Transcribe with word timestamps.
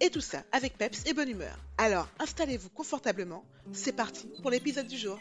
Et 0.00 0.10
tout 0.10 0.20
ça 0.20 0.44
avec 0.52 0.76
peps 0.76 1.06
et 1.06 1.14
bonne 1.14 1.28
humeur. 1.28 1.58
Alors 1.78 2.08
installez-vous 2.18 2.70
confortablement, 2.70 3.44
c'est 3.72 3.92
parti 3.92 4.28
pour 4.42 4.50
l'épisode 4.50 4.86
du 4.86 4.98
jour. 4.98 5.18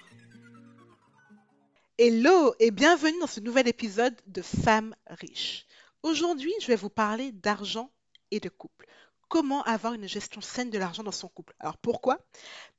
Hello 1.97 2.53
et 2.59 2.71
bienvenue 2.71 3.20
dans 3.21 3.27
ce 3.27 3.39
nouvel 3.39 3.67
épisode 3.67 4.15
de 4.27 4.41
Femmes 4.41 4.95
riches. 5.07 5.65
Aujourd'hui, 6.03 6.53
je 6.59 6.67
vais 6.67 6.75
vous 6.75 6.89
parler 6.89 7.31
d'argent 7.31 7.89
et 8.31 8.39
de 8.39 8.49
couple. 8.49 8.85
Comment 9.29 9.63
avoir 9.63 9.93
une 9.93 10.07
gestion 10.07 10.41
saine 10.41 10.70
de 10.70 10.77
l'argent 10.77 11.03
dans 11.03 11.11
son 11.11 11.29
couple 11.29 11.55
Alors 11.59 11.77
pourquoi? 11.77 12.20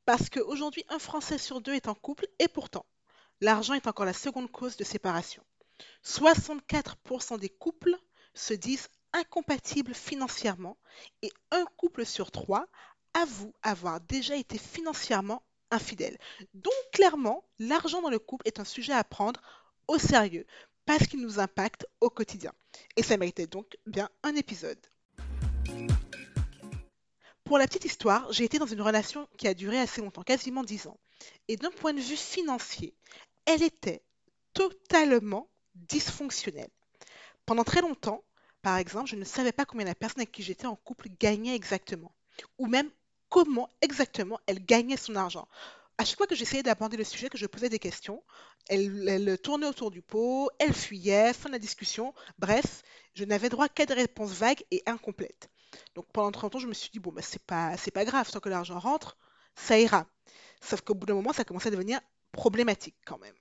Parce 0.05 0.29
qu'aujourd'hui, 0.29 0.85
un 0.89 0.99
Français 0.99 1.39
sur 1.39 1.61
deux 1.61 1.75
est 1.75 1.89
en 1.89 1.95
couple 1.95 2.27
et 2.39 2.49
pourtant, 2.49 2.85
l'argent 3.41 3.75
est 3.75 3.87
encore 3.87 4.05
la 4.05 4.13
seconde 4.13 4.53
cause 4.53 4.77
de 4.77 4.85
séparation. 4.85 5.43
64% 6.05 7.39
des 7.39 7.49
couples 7.49 7.97
se 8.35 8.55
disent 8.55 8.89
incompatibles 9.17 9.95
financièrement 9.95 10.77
et 11.23 11.33
un 11.51 11.65
couple 11.77 12.05
sur 12.05 12.31
trois 12.31 12.67
avoue 13.15 13.53
avoir 13.63 14.01
déjà 14.01 14.37
été 14.37 14.59
financièrement 14.59 15.43
infidèle. 15.71 16.19
Donc 16.55 16.75
clairement, 16.93 17.43
l'argent 17.59 18.03
dans 18.03 18.11
le 18.11 18.19
couple 18.19 18.47
est 18.47 18.61
un 18.61 18.65
sujet 18.65 18.93
à 18.93 19.05
prendre 19.05 19.41
au 19.89 19.99
sérieux 19.99 20.47
parce 20.85 21.07
qu'il 21.07 21.21
nous 21.21 21.41
impacte 21.41 21.87
au 22.01 22.11
quotidien. 22.11 22.53
Et 22.97 23.03
ça 23.03 23.17
méritait 23.17 23.47
donc 23.47 23.77
bien 23.87 24.09
un 24.23 24.37
épisode. 24.37 24.79
Pour 27.45 27.59
la 27.59 27.67
petite 27.67 27.85
histoire, 27.85 28.31
j'ai 28.33 28.45
été 28.45 28.59
dans 28.59 28.67
une 28.67 28.83
relation 28.83 29.29
qui 29.39 29.49
a 29.49 29.55
duré 29.55 29.79
assez 29.79 30.01
longtemps, 30.01 30.23
quasiment 30.23 30.63
10 30.63 30.89
ans. 30.89 30.99
Et 31.49 31.57
d'un 31.57 31.71
point 31.71 31.95
de 31.95 32.01
vue 32.01 32.17
financier, 32.17 32.95
elle 33.47 33.63
était 33.63 34.03
totalement 34.53 35.49
dysfonctionnelle. 35.75 36.71
Pendant 37.47 37.65
très 37.65 37.81
longtemps, 37.81 38.25
par 38.67 38.79
exemple, 38.79 39.09
je 39.09 39.15
ne 39.15 39.23
savais 39.23 39.53
pas 39.53 39.65
combien 39.65 39.87
la 39.87 39.95
personne 39.95 40.23
avec 40.23 40.33
qui 40.33 40.43
j'étais 40.43 40.67
en 40.67 40.75
couple 40.75 41.07
gagnait 41.21 41.55
exactement, 41.55 42.11
ou 42.59 42.67
même 42.67 42.91
comment 43.29 43.71
exactement 43.81 44.41
elle 44.49 44.59
gagnait 44.59 44.97
son 44.97 45.15
argent. 45.15 45.47
À 45.99 46.05
chaque 46.05 46.17
fois 46.17 46.27
que 46.27 46.35
j'essayais 46.35 46.65
d'aborder 46.65 46.97
le 46.97 47.05
sujet, 47.05 47.29
que 47.29 47.39
je 47.39 47.47
posais 47.47 47.69
des 47.69 47.79
questions, 47.79 48.25
elle, 48.69 49.39
tournait 49.41 49.69
autour 49.69 49.93
du 49.93 50.03
pot, 50.03 50.51
elle 50.59 50.75
fuyait, 50.75 51.33
fin 51.33 51.49
de 51.49 51.53
la 51.53 51.61
discussion. 51.61 52.13
Bref, 52.41 52.83
je 53.15 53.25
n'avais 53.25 53.51
droit 53.51 53.69
qu'à 53.69 53.87
des 53.87 53.95
réponses 53.95 54.33
vagues 54.33 54.65
et 54.73 54.83
incomplètes. 54.87 55.49
Donc 55.95 56.07
pendant 56.13 56.33
30 56.33 56.57
ans, 56.57 56.59
je 56.59 56.67
me 56.67 56.75
suis 56.75 56.91
dit, 56.91 56.99
bon, 56.99 57.13
bah, 57.13 57.23
c'est 57.23 57.43
pas, 57.43 57.77
c'est 57.77 57.93
pas 57.93 58.05
grave, 58.05 58.29
tant 58.33 58.41
que 58.41 58.49
l'argent 58.49 58.81
rentre, 58.81 59.17
ça 59.55 59.79
ira. 59.79 60.09
Sauf 60.61 60.81
qu'au 60.81 60.95
bout 60.95 61.07
d'un 61.07 61.15
moment, 61.15 61.33
ça 61.33 61.45
commençait 61.45 61.69
à 61.69 61.71
devenir 61.71 62.01
problématique 62.33 62.97
quand 63.05 63.19
même. 63.19 63.37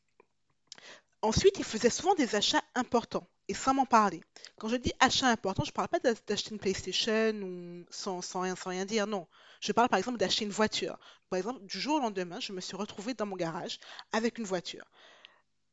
Ensuite, 1.23 1.57
il 1.57 1.65
faisait 1.65 1.89
souvent 1.89 2.13
des 2.13 2.35
achats 2.35 2.63
importants 2.75 3.27
et 3.47 3.53
sans 3.53 3.73
m'en 3.73 3.85
parler. 3.85 4.21
Quand 4.57 4.67
je 4.67 4.75
dis 4.75 4.93
achat 4.99 5.27
important, 5.27 5.63
je 5.63 5.69
ne 5.69 5.73
parle 5.73 5.87
pas 5.87 5.99
d'acheter 5.99 6.51
une 6.51 6.59
PlayStation 6.59 7.33
ou 7.41 7.85
sans, 7.89 8.21
rien, 8.65 8.85
dire, 8.85 9.07
non. 9.07 9.27
Je 9.61 9.71
parle 9.71 9.89
par 9.89 9.99
exemple 9.99 10.17
d'acheter 10.17 10.45
une 10.45 10.51
voiture. 10.51 10.97
Par 11.29 11.37
exemple, 11.37 11.63
du 11.65 11.79
jour 11.79 11.95
au 11.95 11.99
lendemain, 11.99 12.39
je 12.39 12.53
me 12.53 12.61
suis 12.61 12.75
retrouvée 12.75 13.13
dans 13.13 13.25
mon 13.25 13.35
garage 13.35 13.79
avec 14.11 14.37
une 14.37 14.45
voiture. 14.45 14.85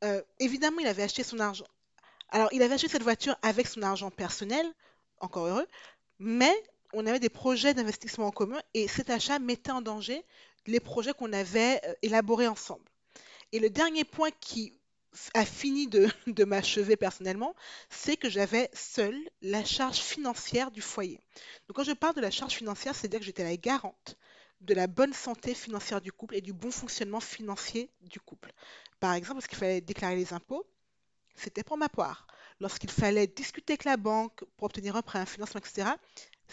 Euh, 0.03 0.21
évidemment, 0.39 0.79
il 0.79 0.87
avait 0.87 1.03
acheté 1.03 1.23
son 1.23 1.39
argent. 1.39 1.67
Alors, 2.29 2.49
il 2.51 2.61
avait 2.63 2.75
acheté 2.75 2.89
cette 2.89 3.03
voiture 3.03 3.35
avec 3.41 3.67
son 3.67 3.81
argent 3.83 4.09
personnel, 4.11 4.65
encore 5.19 5.45
heureux, 5.45 5.67
mais 6.19 6.53
on 6.93 7.05
avait 7.05 7.19
des 7.19 7.29
projets 7.29 7.73
d'investissement 7.73 8.27
en 8.27 8.31
commun 8.31 8.61
et 8.73 8.87
cet 8.87 9.09
achat 9.09 9.39
mettait 9.39 9.71
en 9.71 9.81
danger 9.81 10.23
les 10.65 10.79
projets 10.79 11.13
qu'on 11.13 11.33
avait 11.33 11.81
euh, 11.85 11.93
élaborés 12.01 12.47
ensemble. 12.47 12.85
Et 13.51 13.59
le 13.59 13.69
dernier 13.69 14.03
point 14.03 14.29
qui 14.39 14.73
a 15.33 15.45
fini 15.45 15.87
de, 16.27 16.43
m'achever 16.43 16.95
personnellement, 16.95 17.55
c'est 17.89 18.17
que 18.17 18.29
j'avais 18.29 18.69
seule 18.73 19.19
la 19.41 19.63
charge 19.63 19.97
financière 19.97 20.71
du 20.71 20.81
foyer. 20.81 21.19
Donc 21.67 21.77
quand 21.77 21.83
je 21.83 21.91
parle 21.91 22.15
de 22.15 22.21
la 22.21 22.31
charge 22.31 22.53
financière, 22.53 22.95
c'est-à-dire 22.95 23.19
que 23.19 23.25
j'étais 23.25 23.43
la 23.43 23.57
garante 23.57 24.17
de 24.61 24.73
la 24.73 24.87
bonne 24.87 25.13
santé 25.13 25.53
financière 25.53 25.99
du 25.99 26.11
couple 26.11 26.35
et 26.35 26.41
du 26.41 26.53
bon 26.53 26.71
fonctionnement 26.71 27.19
financier 27.19 27.89
du 28.01 28.19
couple. 28.19 28.51
Par 28.99 29.13
exemple, 29.13 29.35
lorsqu'il 29.35 29.57
fallait 29.57 29.81
déclarer 29.81 30.15
les 30.15 30.33
impôts, 30.33 30.65
c'était 31.35 31.63
pour 31.63 31.77
ma 31.77 31.89
part. 31.89 32.27
Lorsqu'il 32.59 32.89
fallait 32.89 33.27
discuter 33.27 33.73
avec 33.73 33.83
la 33.83 33.97
banque 33.97 34.43
pour 34.55 34.65
obtenir 34.65 34.95
un 34.95 35.01
prêt, 35.01 35.19
un 35.19 35.25
financement, 35.25 35.59
etc., 35.59 35.89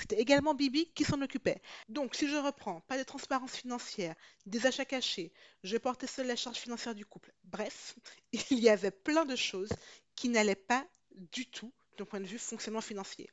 c'était 0.00 0.20
également 0.20 0.54
Bibi 0.54 0.90
qui 0.94 1.04
s'en 1.04 1.20
occupait. 1.22 1.60
Donc, 1.88 2.14
si 2.14 2.28
je 2.28 2.36
reprends, 2.36 2.80
pas 2.82 2.98
de 2.98 3.02
transparence 3.02 3.52
financière, 3.52 4.14
des 4.46 4.66
achats 4.66 4.84
cachés, 4.84 5.32
je 5.62 5.76
portais 5.76 6.06
seule 6.06 6.26
la 6.26 6.36
charge 6.36 6.56
financière 6.56 6.94
du 6.94 7.04
couple. 7.04 7.32
Bref, 7.44 7.96
il 8.50 8.58
y 8.58 8.68
avait 8.68 8.90
plein 8.90 9.24
de 9.24 9.36
choses 9.36 9.70
qui 10.16 10.28
n'allaient 10.28 10.54
pas 10.54 10.86
du 11.14 11.46
tout 11.46 11.72
d'un 11.98 12.04
point 12.04 12.20
de 12.20 12.26
vue 12.26 12.38
fonctionnement 12.38 12.80
financier. 12.80 13.30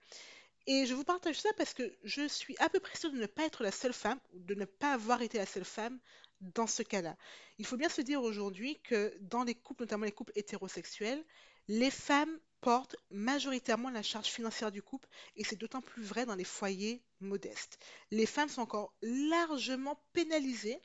Et 0.67 0.85
je 0.85 0.94
vous 0.94 1.05
partage 1.05 1.39
ça 1.39 1.50
parce 1.57 1.73
que 1.73 1.95
je 2.03 2.28
suis 2.28 2.55
à 2.59 2.69
peu 2.69 2.81
près 2.81 2.97
sûre 2.97 3.11
de 3.11 3.17
ne 3.17 3.25
pas 3.25 3.45
être 3.45 3.63
la 3.63 3.72
seule 3.72 3.94
femme, 3.94 4.19
de 4.34 4.53
ne 4.53 4.66
pas 4.66 4.94
avoir 4.94 5.22
été 5.22 5.38
la 5.38 5.45
seule 5.45 5.63
femme 5.63 5.97
dans 6.41 6.67
ce 6.67 6.84
cas-là. 6.84 7.16
Il 7.57 7.66
faut 7.66 7.78
bien 7.78 7.89
se 7.89 8.01
dire 8.01 8.22
aujourd'hui 8.22 8.79
que 8.84 9.16
dans 9.22 9.44
les 9.44 9.55
couples, 9.55 9.84
notamment 9.84 10.05
les 10.05 10.11
couples 10.11 10.34
hétérosexuels, 10.35 11.23
les 11.69 11.89
femmes 11.89 12.38
portent 12.62 12.95
majoritairement 13.12 13.90
la 13.90 14.03
charge 14.03 14.28
financière 14.28 14.72
du 14.72 14.81
couple 14.81 15.07
et 15.35 15.44
c'est 15.44 15.56
d'autant 15.56 15.81
plus 15.81 16.03
vrai 16.03 16.25
dans 16.25 16.35
les 16.35 16.44
foyers 16.44 17.01
modestes. 17.19 17.79
Les 18.12 18.25
femmes 18.25 18.50
sont 18.50 18.62
encore 18.62 18.94
largement 19.01 20.00
pénalisées 20.13 20.79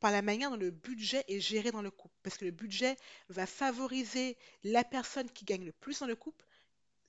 par 0.00 0.10
la 0.10 0.22
manière 0.22 0.50
dont 0.50 0.56
le 0.56 0.70
budget 0.70 1.24
est 1.28 1.40
géré 1.40 1.70
dans 1.70 1.82
le 1.82 1.90
couple 1.90 2.14
parce 2.22 2.38
que 2.38 2.44
le 2.44 2.50
budget 2.50 2.96
va 3.28 3.46
favoriser 3.46 4.36
la 4.64 4.84
personne 4.84 5.30
qui 5.30 5.44
gagne 5.44 5.64
le 5.64 5.72
plus 5.72 6.00
dans 6.00 6.06
le 6.06 6.16
couple, 6.16 6.44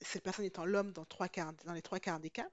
cette 0.00 0.22
personne 0.22 0.44
étant 0.44 0.64
l'homme 0.64 0.92
dans, 0.92 1.06
dans 1.64 1.72
les 1.72 1.82
trois 1.82 2.00
quarts 2.00 2.20
des 2.20 2.30
cas. 2.30 2.48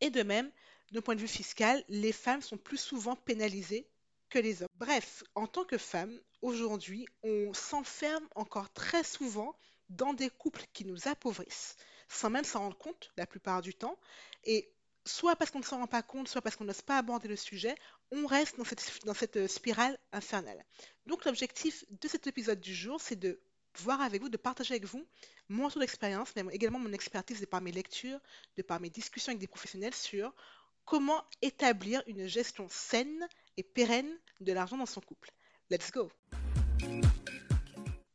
Et 0.00 0.10
de 0.10 0.22
même, 0.22 0.50
d'un 0.92 1.00
point 1.00 1.14
de 1.14 1.20
vue 1.20 1.28
fiscal, 1.28 1.82
les 1.88 2.12
femmes 2.12 2.42
sont 2.42 2.58
plus 2.58 2.76
souvent 2.76 3.16
pénalisées 3.16 3.86
que 4.28 4.38
les 4.38 4.62
hommes. 4.62 4.68
Bref, 4.74 5.24
en 5.34 5.46
tant 5.46 5.64
que 5.64 5.78
femme, 5.78 6.20
aujourd'hui, 6.42 7.06
on 7.22 7.52
s'enferme 7.54 8.26
encore 8.34 8.72
très 8.72 9.04
souvent 9.04 9.56
dans 9.88 10.12
des 10.12 10.30
couples 10.30 10.64
qui 10.72 10.84
nous 10.84 11.08
appauvrissent, 11.08 11.76
sans 12.08 12.30
même 12.30 12.44
s'en 12.44 12.60
rendre 12.60 12.78
compte 12.78 13.10
la 13.16 13.26
plupart 13.26 13.62
du 13.62 13.74
temps. 13.74 13.98
Et 14.44 14.70
soit 15.04 15.36
parce 15.36 15.50
qu'on 15.50 15.60
ne 15.60 15.64
s'en 15.64 15.78
rend 15.78 15.86
pas 15.86 16.02
compte, 16.02 16.28
soit 16.28 16.42
parce 16.42 16.56
qu'on 16.56 16.64
n'ose 16.64 16.82
pas 16.82 16.98
aborder 16.98 17.28
le 17.28 17.36
sujet, 17.36 17.74
on 18.10 18.26
reste 18.26 18.56
dans 18.56 18.64
cette, 18.64 19.04
dans 19.04 19.14
cette 19.14 19.46
spirale 19.46 19.98
infernale. 20.12 20.64
Donc 21.06 21.24
l'objectif 21.24 21.84
de 21.90 22.08
cet 22.08 22.26
épisode 22.26 22.60
du 22.60 22.74
jour, 22.74 23.00
c'est 23.00 23.16
de 23.16 23.40
voir 23.80 24.00
avec 24.00 24.22
vous, 24.22 24.28
de 24.28 24.36
partager 24.36 24.74
avec 24.74 24.84
vous 24.84 25.06
mon 25.48 25.66
retour 25.66 25.80
d'expérience, 25.80 26.34
mais 26.34 26.42
également 26.52 26.78
mon 26.78 26.92
expertise 26.92 27.40
de 27.40 27.46
par 27.46 27.60
mes 27.60 27.72
lectures, 27.72 28.18
de 28.56 28.62
par 28.62 28.80
mes 28.80 28.90
discussions 28.90 29.30
avec 29.30 29.40
des 29.40 29.46
professionnels 29.46 29.94
sur 29.94 30.34
comment 30.84 31.24
établir 31.42 32.02
une 32.06 32.26
gestion 32.26 32.66
saine 32.68 33.28
et 33.56 33.62
pérenne 33.62 34.10
de 34.40 34.52
l'argent 34.52 34.76
dans 34.76 34.86
son 34.86 35.00
couple. 35.00 35.30
Let's 35.70 35.90
go 35.90 36.10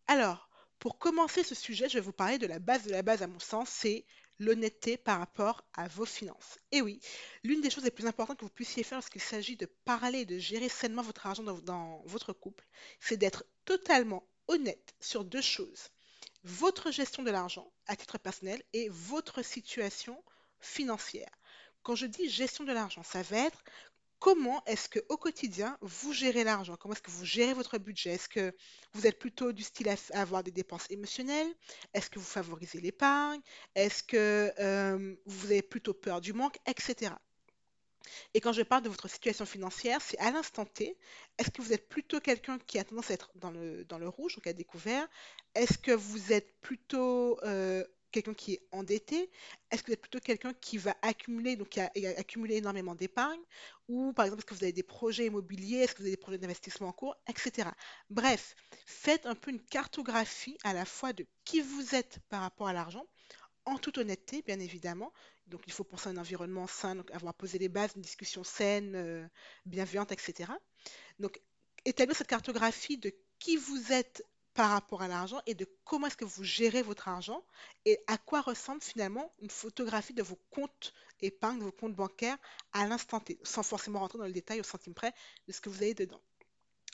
Alors, 0.08 0.50
pour 0.82 0.98
commencer 0.98 1.44
ce 1.44 1.54
sujet, 1.54 1.88
je 1.88 2.00
vais 2.00 2.04
vous 2.04 2.12
parler 2.12 2.40
de 2.40 2.48
la 2.48 2.58
base 2.58 2.86
de 2.86 2.90
la 2.90 3.04
base 3.04 3.22
à 3.22 3.28
mon 3.28 3.40
sens, 3.40 3.70
c'est 3.70 4.04
l'honnêteté 4.40 4.98
par 4.98 5.20
rapport 5.20 5.64
à 5.76 5.88
vos 5.88 6.08
finances. 6.08 6.58
Et 6.72 6.82
oui, 6.82 7.00
l'une 7.44 7.62
des 7.62 7.70
choses 7.70 7.84
les 7.84 7.92
plus 7.92 8.08
importantes 8.08 8.40
que 8.40 8.46
vous 8.46 8.50
puissiez 8.50 8.82
faire 8.82 8.98
lorsqu'il 8.98 9.22
s'agit 9.22 9.56
de 9.56 9.68
parler 9.86 10.22
et 10.22 10.26
de 10.26 10.40
gérer 10.40 10.70
sainement 10.70 11.04
votre 11.04 11.28
argent 11.28 11.44
dans, 11.44 12.02
votre 12.06 12.34
couple, 12.34 12.66
c'est 13.00 13.18
d'être 13.18 13.46
totalement 13.64 14.28
honnête 14.48 14.96
sur 15.00 15.24
deux 15.24 15.44
choses. 15.44 15.92
Votre 16.44 16.90
gestion 16.90 17.22
de 17.22 17.30
l'argent 17.30 17.72
à 17.86 17.96
titre 17.96 18.18
personnel 18.18 18.64
et 18.74 18.90
votre 18.90 19.44
situation 19.44 20.24
financière. 20.60 21.30
Quand 21.84 21.94
je 21.94 22.08
dis 22.08 22.28
gestion 22.28 22.64
de 22.64 22.74
l'argent, 22.74 23.04
ça 23.04 23.22
va 23.22 23.38
être 23.38 23.64
comment 24.22 24.64
est-ce 24.68 24.88
que 24.88 25.00
au 25.10 25.18
quotidien 25.18 25.78
vous 25.82 26.14
gérez 26.14 26.46
l'argent? 26.46 26.78
Comment 26.78 26.94
est-ce 26.94 27.02
que 27.02 27.12
vous 27.12 27.26
gérez 27.26 27.54
votre 27.54 27.80
budget? 27.80 28.12
Est-ce 28.12 28.30
que 28.30 28.56
vous 28.94 29.08
êtes 29.08 29.20
plutôt 29.20 29.52
du 29.52 29.64
style 29.64 29.90
à, 29.90 29.96
avoir 30.14 30.44
des 30.44 30.52
dépenses 30.52 30.86
émotionnelles? 30.90 31.52
Est-ce 31.94 32.10
que 32.10 32.20
vous 32.20 32.26
favorisez 32.26 32.80
l'épargne? 32.80 33.42
Est-ce 33.76 34.04
que 34.04 34.54
euh, 34.60 35.16
vous 35.26 35.48
avez 35.48 35.64
plutôt 35.64 35.94
peur 35.94 36.22
du 36.22 36.34
manque 36.34 36.58
Etc. 36.68 37.12
Et 38.34 38.42
quand 38.42 38.54
je 38.54 38.62
parle 38.62 38.84
de 38.84 38.90
votre 38.90 39.10
situation 39.10 39.46
financière, 39.46 40.02
c'est 40.02 40.20
à 40.20 40.30
l'instant 40.32 40.66
T. 40.66 40.98
Est-ce 41.40 41.50
que 41.50 41.62
vous 41.64 41.74
êtes 41.74 41.90
plutôt 41.90 42.20
quelqu'un 42.20 42.60
qui 42.60 42.78
a 42.78 42.84
tendance 42.84 43.10
à 43.10 43.16
être 43.16 43.32
dans 43.36 43.52
le, 43.52 43.84
dans 43.86 43.98
le 43.98 44.08
rouge, 44.08 44.36
donc 44.36 44.46
à 44.46 44.54
découvert? 44.54 45.08
Est-ce 45.56 45.80
que 45.80 45.92
vous 45.92 46.32
êtes 46.32 46.54
plutôt 46.62 47.40
euh, 47.44 47.84
quelqu'un 48.12 48.34
qui 48.34 48.54
est 48.54 48.62
endetté? 48.72 49.30
Est-ce 49.70 49.82
que 49.82 49.88
vous 49.88 49.94
êtes 49.94 50.02
plutôt 50.02 50.20
quelqu'un 50.20 50.54
qui 50.54 50.78
va 50.78 50.96
accumuler, 51.02 51.56
donc 51.56 51.70
qui 51.70 51.80
a, 51.80 51.92
accumulé 52.18 52.58
énormément 52.58 52.96
d'épargne? 52.96 53.42
Ou 53.88 54.14
par 54.14 54.26
exemple, 54.26 54.42
est-ce 54.42 54.46
que 54.48 54.54
vous 54.56 54.64
avez 54.64 54.74
des 54.74 54.84
projets 54.84 55.26
immobiliers? 55.26 55.80
Est-ce 55.80 55.94
que 55.94 56.00
vous 56.00 56.06
avez 56.06 56.16
des 56.16 56.22
projets 56.22 56.38
d'investissement 56.38 56.90
en 56.90 56.94
cours? 56.94 57.16
Etc. 57.28 57.70
Bref, 58.10 58.56
faites 58.86 59.26
un 59.26 59.36
peu 59.36 59.52
une 59.52 59.62
cartographie 59.62 60.58
à 60.64 60.74
la 60.74 60.86
fois 60.86 61.14
de 61.14 61.26
qui 61.46 61.62
vous 61.62 61.96
êtes 61.96 62.20
par 62.30 62.42
rapport 62.42 62.68
à 62.68 62.74
l'argent, 62.74 63.06
en 63.66 63.78
toute 63.78 63.98
honnêteté, 63.98 64.42
bien 64.42 64.60
évidemment. 64.60 65.12
Donc, 65.48 65.64
il 65.68 65.74
faut 65.74 65.84
penser 65.84 66.10
à 66.10 66.12
un 66.12 66.18
environnement 66.18 66.68
sain, 66.68 66.96
donc 66.96 67.12
avoir 67.12 67.34
posé 67.34 67.58
les 67.58 67.70
bases, 67.70 67.92
une 67.96 68.02
discussion 68.02 68.44
saine, 68.44 68.96
euh, 68.96 69.28
bienveillante, 69.66 70.12
etc. 70.12 70.52
Donc, 71.20 71.42
établir 71.86 72.16
cette 72.16 72.28
cartographie 72.28 72.98
de 72.98 73.14
qui 73.40 73.58
vous 73.58 73.92
êtes 73.92 74.24
par 74.54 74.72
rapport 74.72 75.02
à 75.02 75.08
l'argent 75.08 75.42
et 75.46 75.54
de 75.54 75.68
comment 75.86 76.08
est-ce 76.08 76.18
que 76.18 76.26
vous 76.26 76.44
gérez 76.44 76.82
votre 76.82 77.08
argent 77.08 77.44
et 77.86 78.00
à 78.08 78.18
quoi 78.18 78.42
ressemble 78.42 78.82
finalement 78.82 79.32
une 79.40 79.50
photographie 79.50 80.14
de 80.14 80.24
vos 80.24 80.38
comptes 80.50 80.94
épargne, 81.22 81.60
de 81.60 81.64
vos 81.64 81.72
comptes 81.72 81.96
bancaires 81.96 82.38
à 82.74 82.88
l'instant 82.88 83.20
T, 83.20 83.40
sans 83.44 83.64
forcément 83.64 84.00
rentrer 84.00 84.18
dans 84.18 84.26
le 84.26 84.34
détail 84.34 84.60
au 84.60 84.64
centime 84.64 84.94
près 84.94 85.14
de 85.48 85.54
ce 85.54 85.62
que 85.62 85.70
vous 85.70 85.84
avez 85.84 85.94
dedans. 85.94 86.22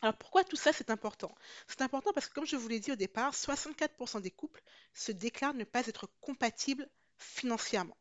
Alors 0.01 0.15
pourquoi 0.18 0.44
tout 0.44 0.56
ça 0.56 0.71
c'est 0.74 0.92
important? 0.92 1.33
C'est 1.68 1.81
important 1.81 2.12
parce 2.13 2.27
que 2.27 2.33
comme 2.33 2.45
je 2.45 2.56
vous 2.56 2.68
l'ai 2.68 2.80
dit 2.80 2.92
au 2.92 2.95
départ, 2.95 3.33
64% 3.33 4.21
des 4.21 4.31
couples 4.31 4.62
se 4.94 5.12
déclarent 5.12 5.56
ne 5.56 5.63
pas 5.63 5.88
être 5.88 6.07
compatibles 6.21 6.88
financièrement. 7.18 7.98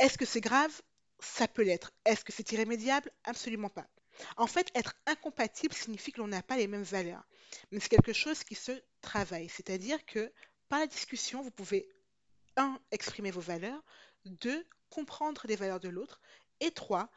Est-ce 0.00 0.18
que 0.18 0.26
c'est 0.26 0.40
grave? 0.40 0.82
Ça 1.20 1.46
peut 1.46 1.62
l'être. 1.62 1.92
Est-ce 2.04 2.24
que 2.24 2.32
c'est 2.32 2.50
irrémédiable? 2.52 3.12
Absolument 3.24 3.68
pas. 3.68 3.86
En 4.36 4.46
fait, 4.46 4.70
être 4.74 4.94
incompatible 5.06 5.74
signifie 5.74 6.12
que 6.12 6.20
l'on 6.20 6.28
n'a 6.28 6.42
pas 6.42 6.56
les 6.56 6.66
mêmes 6.66 6.82
valeurs. 6.82 7.24
Mais 7.70 7.80
c'est 7.80 7.88
quelque 7.88 8.12
chose 8.12 8.44
qui 8.44 8.54
se 8.54 8.72
travaille. 9.00 9.48
C'est-à-dire 9.48 10.04
que 10.04 10.32
par 10.68 10.80
la 10.80 10.86
discussion, 10.86 11.42
vous 11.42 11.50
pouvez, 11.50 11.88
un, 12.56 12.78
exprimer 12.90 13.30
vos 13.30 13.40
valeurs, 13.40 13.82
deux, 14.24 14.66
comprendre 14.90 15.42
les 15.46 15.56
valeurs 15.56 15.80
de 15.80 15.88
l'autre, 15.88 16.20
et 16.60 16.70
trois, 16.70 17.10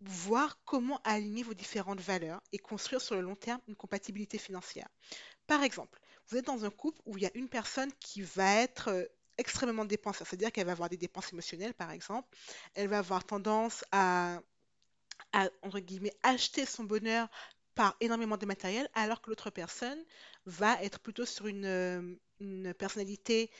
voir 0.00 0.58
comment 0.64 1.00
aligner 1.04 1.42
vos 1.42 1.54
différentes 1.54 2.00
valeurs 2.00 2.42
et 2.52 2.58
construire 2.58 3.00
sur 3.00 3.14
le 3.14 3.20
long 3.20 3.36
terme 3.36 3.60
une 3.68 3.76
compatibilité 3.76 4.38
financière. 4.38 4.88
Par 5.46 5.62
exemple, 5.62 6.00
vous 6.28 6.36
êtes 6.36 6.46
dans 6.46 6.64
un 6.64 6.70
couple 6.70 7.00
où 7.06 7.16
il 7.16 7.22
y 7.22 7.26
a 7.26 7.30
une 7.34 7.48
personne 7.48 7.92
qui 8.00 8.22
va 8.22 8.56
être 8.56 8.88
euh, 8.88 9.04
extrêmement 9.38 9.84
dépensière, 9.84 10.26
c'est-à-dire 10.26 10.52
qu'elle 10.52 10.66
va 10.66 10.72
avoir 10.72 10.88
des 10.88 10.96
dépenses 10.96 11.32
émotionnelles, 11.32 11.74
par 11.74 11.90
exemple. 11.90 12.28
Elle 12.74 12.88
va 12.88 12.98
avoir 12.98 13.24
tendance 13.24 13.84
à 13.92 14.40
à, 15.32 15.48
entre 15.62 15.80
guillemets, 15.80 16.14
acheter 16.22 16.66
son 16.66 16.84
bonheur 16.84 17.28
par 17.74 17.96
énormément 18.00 18.36
de 18.36 18.46
matériel, 18.46 18.88
alors 18.94 19.22
que 19.22 19.30
l'autre 19.30 19.50
personne 19.50 20.02
va 20.46 20.82
être 20.82 21.00
plutôt 21.00 21.24
sur 21.24 21.46
une, 21.46 21.64
euh, 21.64 22.14
une 22.40 22.74
personnalité 22.74 23.50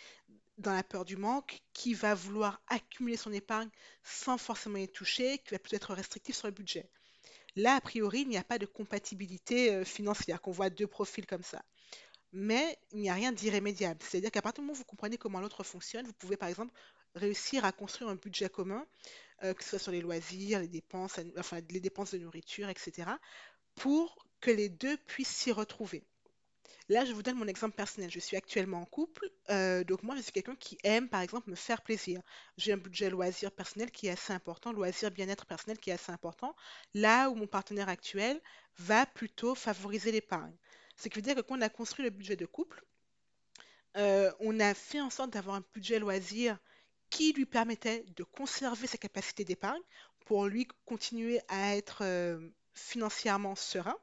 dans 0.58 0.72
la 0.72 0.82
peur 0.82 1.04
du 1.04 1.16
manque, 1.16 1.62
qui 1.72 1.94
va 1.94 2.14
vouloir 2.14 2.60
accumuler 2.68 3.16
son 3.16 3.32
épargne 3.32 3.70
sans 4.04 4.38
forcément 4.38 4.76
y 4.76 4.88
toucher, 4.88 5.38
qui 5.38 5.50
va 5.52 5.58
plutôt 5.58 5.76
être 5.76 5.94
restrictif 5.94 6.36
sur 6.36 6.46
le 6.46 6.52
budget. 6.52 6.88
Là, 7.56 7.76
a 7.76 7.80
priori, 7.80 8.20
il 8.20 8.28
n'y 8.28 8.36
a 8.36 8.44
pas 8.44 8.58
de 8.58 8.66
compatibilité 8.66 9.72
euh, 9.74 9.84
financière, 9.84 10.40
qu'on 10.40 10.52
voit 10.52 10.70
deux 10.70 10.86
profils 10.86 11.26
comme 11.26 11.42
ça. 11.42 11.62
Mais 12.32 12.78
il 12.92 13.00
n'y 13.00 13.10
a 13.10 13.14
rien 13.14 13.32
d'irrémédiable. 13.32 14.00
C'est-à-dire 14.02 14.30
qu'à 14.30 14.40
partir 14.40 14.62
du 14.62 14.66
moment 14.66 14.74
où 14.74 14.78
vous 14.78 14.84
comprenez 14.84 15.18
comment 15.18 15.40
l'autre 15.40 15.62
fonctionne, 15.64 16.06
vous 16.06 16.14
pouvez 16.14 16.38
par 16.38 16.48
exemple 16.48 16.72
réussir 17.14 17.64
à 17.66 17.72
construire 17.72 18.08
un 18.08 18.14
budget 18.14 18.48
commun 18.48 18.86
euh, 19.44 19.54
que 19.54 19.62
ce 19.62 19.70
soit 19.70 19.78
sur 19.78 19.92
les 19.92 20.00
loisirs, 20.00 20.60
les 20.60 20.68
dépenses, 20.68 21.18
enfin 21.38 21.60
les 21.70 21.80
dépenses 21.80 22.12
de 22.12 22.18
nourriture, 22.18 22.68
etc., 22.68 23.10
pour 23.74 24.26
que 24.40 24.50
les 24.50 24.68
deux 24.68 24.96
puissent 24.96 25.28
s'y 25.28 25.52
retrouver. 25.52 26.04
Là, 26.88 27.04
je 27.04 27.12
vous 27.12 27.22
donne 27.22 27.36
mon 27.36 27.46
exemple 27.46 27.76
personnel. 27.76 28.10
Je 28.10 28.18
suis 28.18 28.36
actuellement 28.36 28.80
en 28.82 28.84
couple, 28.84 29.30
euh, 29.50 29.84
donc 29.84 30.02
moi, 30.02 30.16
je 30.16 30.22
suis 30.22 30.32
quelqu'un 30.32 30.56
qui 30.56 30.76
aime, 30.82 31.08
par 31.08 31.20
exemple, 31.20 31.48
me 31.48 31.54
faire 31.54 31.80
plaisir. 31.80 32.20
J'ai 32.58 32.72
un 32.72 32.76
budget 32.76 33.08
loisir 33.08 33.52
personnel 33.52 33.90
qui 33.90 34.08
est 34.08 34.10
assez 34.10 34.32
important, 34.32 34.72
loisir 34.72 35.10
bien-être 35.10 35.46
personnel 35.46 35.78
qui 35.78 35.90
est 35.90 35.94
assez 35.94 36.12
important, 36.12 36.54
là 36.94 37.30
où 37.30 37.34
mon 37.34 37.46
partenaire 37.46 37.88
actuel 37.88 38.40
va 38.78 39.06
plutôt 39.06 39.54
favoriser 39.54 40.12
l'épargne. 40.12 40.54
Ce 40.96 41.08
qui 41.08 41.16
veut 41.16 41.22
dire 41.22 41.34
que 41.34 41.40
quand 41.40 41.56
on 41.56 41.62
a 41.62 41.68
construit 41.68 42.04
le 42.04 42.10
budget 42.10 42.36
de 42.36 42.46
couple, 42.46 42.84
euh, 43.96 44.32
on 44.40 44.58
a 44.60 44.74
fait 44.74 45.00
en 45.00 45.10
sorte 45.10 45.30
d'avoir 45.30 45.56
un 45.56 45.64
budget 45.74 45.98
loisir 45.98 46.58
qui 47.12 47.34
lui 47.34 47.44
permettait 47.44 48.04
de 48.16 48.24
conserver 48.24 48.86
sa 48.86 48.96
capacité 48.96 49.44
d'épargne 49.44 49.82
pour 50.24 50.46
lui 50.46 50.66
continuer 50.86 51.40
à 51.48 51.76
être 51.76 51.98
euh, 52.02 52.48
financièrement 52.72 53.54
serein, 53.54 53.98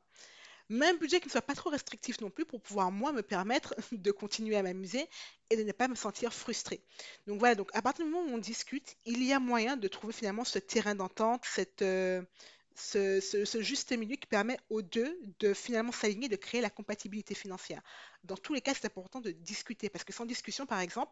mais 0.70 0.86
un 0.86 0.94
budget 0.94 1.20
qui 1.20 1.26
ne 1.26 1.32
soit 1.32 1.42
pas 1.42 1.56
trop 1.56 1.72
restrictif 1.72 2.22
non 2.22 2.30
plus 2.30 2.46
pour 2.46 2.62
pouvoir 2.62 2.92
moi 2.92 3.12
me 3.12 3.24
permettre 3.24 3.74
de 3.92 4.12
continuer 4.12 4.58
à 4.58 4.62
m'amuser 4.62 5.10
et 5.50 5.58
de 5.58 5.64
ne 5.64 5.72
pas 5.72 5.88
me 5.88 5.96
sentir 5.96 6.32
frustrée. 6.32 6.82
Donc 7.26 7.40
voilà, 7.40 7.56
donc 7.56 7.72
à 7.74 7.82
partir 7.82 8.06
du 8.06 8.12
moment 8.12 8.32
où 8.32 8.36
on 8.36 8.38
discute, 8.38 8.96
il 9.06 9.24
y 9.24 9.34
a 9.34 9.40
moyen 9.40 9.76
de 9.76 9.88
trouver 9.88 10.14
finalement 10.14 10.46
ce 10.46 10.60
terrain 10.60 10.94
d'entente, 10.94 11.42
cette, 11.46 11.82
euh, 11.82 12.22
ce, 12.76 13.20
ce, 13.20 13.62
juste 13.64 13.92
milieu 13.92 14.18
qui 14.18 14.28
permet 14.28 14.60
aux 14.70 14.84
deux 14.84 15.20
de 15.40 15.56
finalement 15.56 15.92
s'aligner, 15.92 16.30
de 16.30 16.36
créer 16.36 16.62
la 16.62 16.70
compatibilité 16.70 17.34
financière. 17.34 17.82
Dans 18.24 18.38
tous 18.38 18.54
les 18.54 18.62
cas, 18.62 18.76
c'est 18.76 18.86
important 18.86 19.20
de 19.20 19.32
discuter 19.32 19.90
parce 19.90 20.04
que 20.04 20.14
sans 20.14 20.28
discussion, 20.28 20.68
par 20.68 20.80
exemple, 20.80 21.12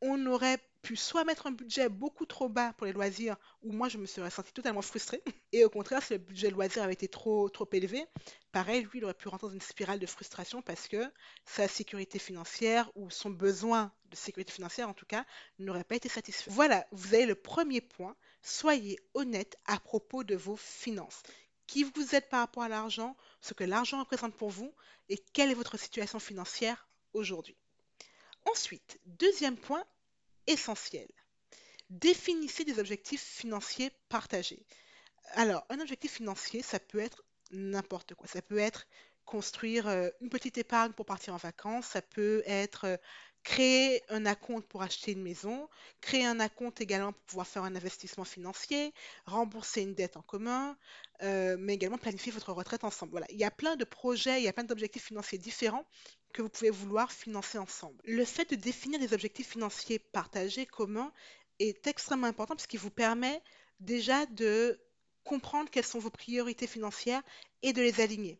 on 0.00 0.26
aurait 0.26 0.58
pu 0.82 0.96
soit 0.96 1.24
mettre 1.24 1.46
un 1.46 1.50
budget 1.50 1.88
beaucoup 1.88 2.24
trop 2.24 2.48
bas 2.48 2.72
pour 2.74 2.86
les 2.86 2.92
loisirs, 2.92 3.36
où 3.62 3.72
moi 3.72 3.88
je 3.88 3.98
me 3.98 4.06
serais 4.06 4.30
senti 4.30 4.52
totalement 4.52 4.82
frustrée, 4.82 5.22
et 5.52 5.64
au 5.64 5.70
contraire, 5.70 6.02
si 6.02 6.12
le 6.12 6.18
budget 6.18 6.50
loisir 6.50 6.82
avait 6.82 6.92
été 6.92 7.08
trop, 7.08 7.48
trop 7.48 7.68
élevé, 7.72 8.06
pareil, 8.52 8.82
lui, 8.84 8.98
il 8.98 9.04
aurait 9.04 9.14
pu 9.14 9.28
rentrer 9.28 9.48
dans 9.48 9.52
une 9.52 9.60
spirale 9.60 9.98
de 9.98 10.06
frustration 10.06 10.62
parce 10.62 10.88
que 10.88 11.04
sa 11.44 11.68
sécurité 11.68 12.18
financière, 12.18 12.90
ou 12.94 13.10
son 13.10 13.30
besoin 13.30 13.92
de 14.10 14.16
sécurité 14.16 14.52
financière 14.52 14.88
en 14.88 14.94
tout 14.94 15.06
cas, 15.06 15.24
n'aurait 15.58 15.84
pas 15.84 15.96
été 15.96 16.08
satisfait. 16.08 16.50
Voilà, 16.50 16.86
vous 16.92 17.14
avez 17.14 17.26
le 17.26 17.34
premier 17.34 17.80
point, 17.80 18.16
soyez 18.42 18.98
honnête 19.14 19.58
à 19.66 19.78
propos 19.80 20.24
de 20.24 20.36
vos 20.36 20.56
finances. 20.56 21.22
Qui 21.66 21.84
vous 21.84 22.14
êtes 22.14 22.30
par 22.30 22.40
rapport 22.40 22.62
à 22.62 22.68
l'argent, 22.68 23.16
ce 23.42 23.52
que 23.52 23.64
l'argent 23.64 23.98
représente 23.98 24.34
pour 24.34 24.48
vous, 24.48 24.72
et 25.10 25.18
quelle 25.34 25.50
est 25.50 25.54
votre 25.54 25.78
situation 25.78 26.18
financière 26.18 26.88
aujourd'hui. 27.12 27.56
Ensuite, 28.52 28.98
deuxième 29.04 29.56
point 29.56 29.84
essentiel. 30.46 31.08
Définissez 31.90 32.64
des 32.64 32.78
objectifs 32.78 33.22
financiers 33.22 33.90
partagés. 34.08 34.64
Alors, 35.32 35.64
un 35.68 35.80
objectif 35.80 36.12
financier, 36.12 36.62
ça 36.62 36.80
peut 36.80 36.98
être 36.98 37.24
n'importe 37.50 38.14
quoi. 38.14 38.26
Ça 38.26 38.42
peut 38.42 38.58
être 38.58 38.86
construire 39.24 39.86
euh, 39.88 40.08
une 40.22 40.30
petite 40.30 40.56
épargne 40.56 40.92
pour 40.92 41.04
partir 41.04 41.34
en 41.34 41.36
vacances, 41.36 41.86
ça 41.86 42.00
peut 42.00 42.42
être 42.46 42.84
euh, 42.86 42.96
créer 43.42 44.02
un 44.08 44.24
acompte 44.24 44.66
pour 44.68 44.82
acheter 44.82 45.12
une 45.12 45.22
maison, 45.22 45.68
créer 46.00 46.24
un 46.24 46.40
acompte 46.40 46.80
également 46.80 47.12
pour 47.12 47.22
pouvoir 47.22 47.46
faire 47.46 47.64
un 47.64 47.74
investissement 47.74 48.24
financier, 48.24 48.92
rembourser 49.26 49.82
une 49.82 49.94
dette 49.94 50.16
en 50.16 50.22
commun, 50.22 50.76
euh, 51.22 51.56
mais 51.58 51.74
également 51.74 51.98
planifier 51.98 52.32
votre 52.32 52.52
retraite 52.52 52.84
ensemble. 52.84 53.12
Voilà, 53.12 53.26
il 53.30 53.38
y 53.38 53.44
a 53.44 53.50
plein 53.50 53.76
de 53.76 53.84
projets, 53.84 54.40
il 54.40 54.44
y 54.44 54.48
a 54.48 54.52
plein 54.52 54.64
d'objectifs 54.64 55.04
financiers 55.04 55.38
différents 55.38 55.86
que 56.32 56.42
vous 56.42 56.48
pouvez 56.48 56.70
vouloir 56.70 57.10
financer 57.10 57.58
ensemble. 57.58 58.00
Le 58.04 58.24
fait 58.24 58.50
de 58.50 58.56
définir 58.56 58.98
des 59.00 59.12
objectifs 59.12 59.50
financiers 59.50 59.98
partagés, 59.98 60.66
communs, 60.66 61.12
est 61.58 61.86
extrêmement 61.86 62.26
important 62.26 62.54
parce 62.54 62.66
qu'il 62.66 62.80
vous 62.80 62.90
permet 62.90 63.42
déjà 63.80 64.26
de 64.26 64.78
comprendre 65.24 65.70
quelles 65.70 65.84
sont 65.84 65.98
vos 65.98 66.10
priorités 66.10 66.66
financières 66.66 67.22
et 67.62 67.72
de 67.72 67.82
les 67.82 68.00
aligner. 68.00 68.38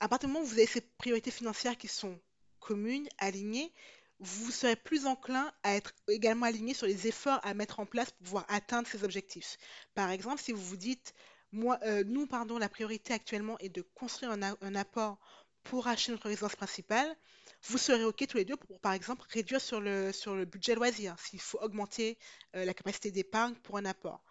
À 0.00 0.08
partir 0.08 0.28
du 0.28 0.32
moment 0.32 0.44
où 0.44 0.48
vous 0.48 0.54
avez 0.54 0.66
ces 0.66 0.80
priorités 0.80 1.30
financières 1.30 1.76
qui 1.76 1.88
sont 1.88 2.18
communes, 2.58 3.08
alignées, 3.18 3.72
vous 4.18 4.50
serez 4.52 4.76
plus 4.76 5.06
enclin 5.06 5.52
à 5.62 5.74
être 5.74 5.92
également 6.08 6.46
aligné 6.46 6.74
sur 6.74 6.86
les 6.86 7.08
efforts 7.08 7.40
à 7.42 7.54
mettre 7.54 7.80
en 7.80 7.86
place 7.86 8.10
pour 8.12 8.24
pouvoir 8.24 8.46
atteindre 8.48 8.88
ces 8.88 9.04
objectifs. 9.04 9.58
Par 9.94 10.10
exemple, 10.10 10.40
si 10.40 10.52
vous 10.52 10.62
vous 10.62 10.76
dites, 10.76 11.12
moi, 11.50 11.78
euh, 11.82 12.02
nous, 12.04 12.26
pardon, 12.26 12.56
la 12.56 12.68
priorité 12.68 13.12
actuellement 13.12 13.58
est 13.58 13.68
de 13.68 13.82
construire 13.82 14.32
un, 14.32 14.74
apport 14.74 15.18
pour 15.64 15.86
acheter 15.88 16.12
notre 16.12 16.28
résidence 16.28 16.56
principale, 16.56 17.16
vous 17.64 17.78
serez 17.78 18.04
OK 18.04 18.26
tous 18.26 18.36
les 18.36 18.44
deux 18.44 18.56
pour, 18.56 18.80
par 18.80 18.92
exemple, 18.92 19.24
réduire 19.28 19.60
sur 19.60 19.80
le, 19.80 20.12
sur 20.12 20.34
le 20.34 20.44
budget 20.44 20.74
loisir, 20.74 21.16
s'il 21.18 21.40
faut 21.40 21.58
augmenter 21.60 22.18
euh, 22.56 22.64
la 22.64 22.74
capacité 22.74 23.10
d'épargne 23.10 23.54
pour 23.62 23.76
un 23.76 23.84
apport. 23.84 24.24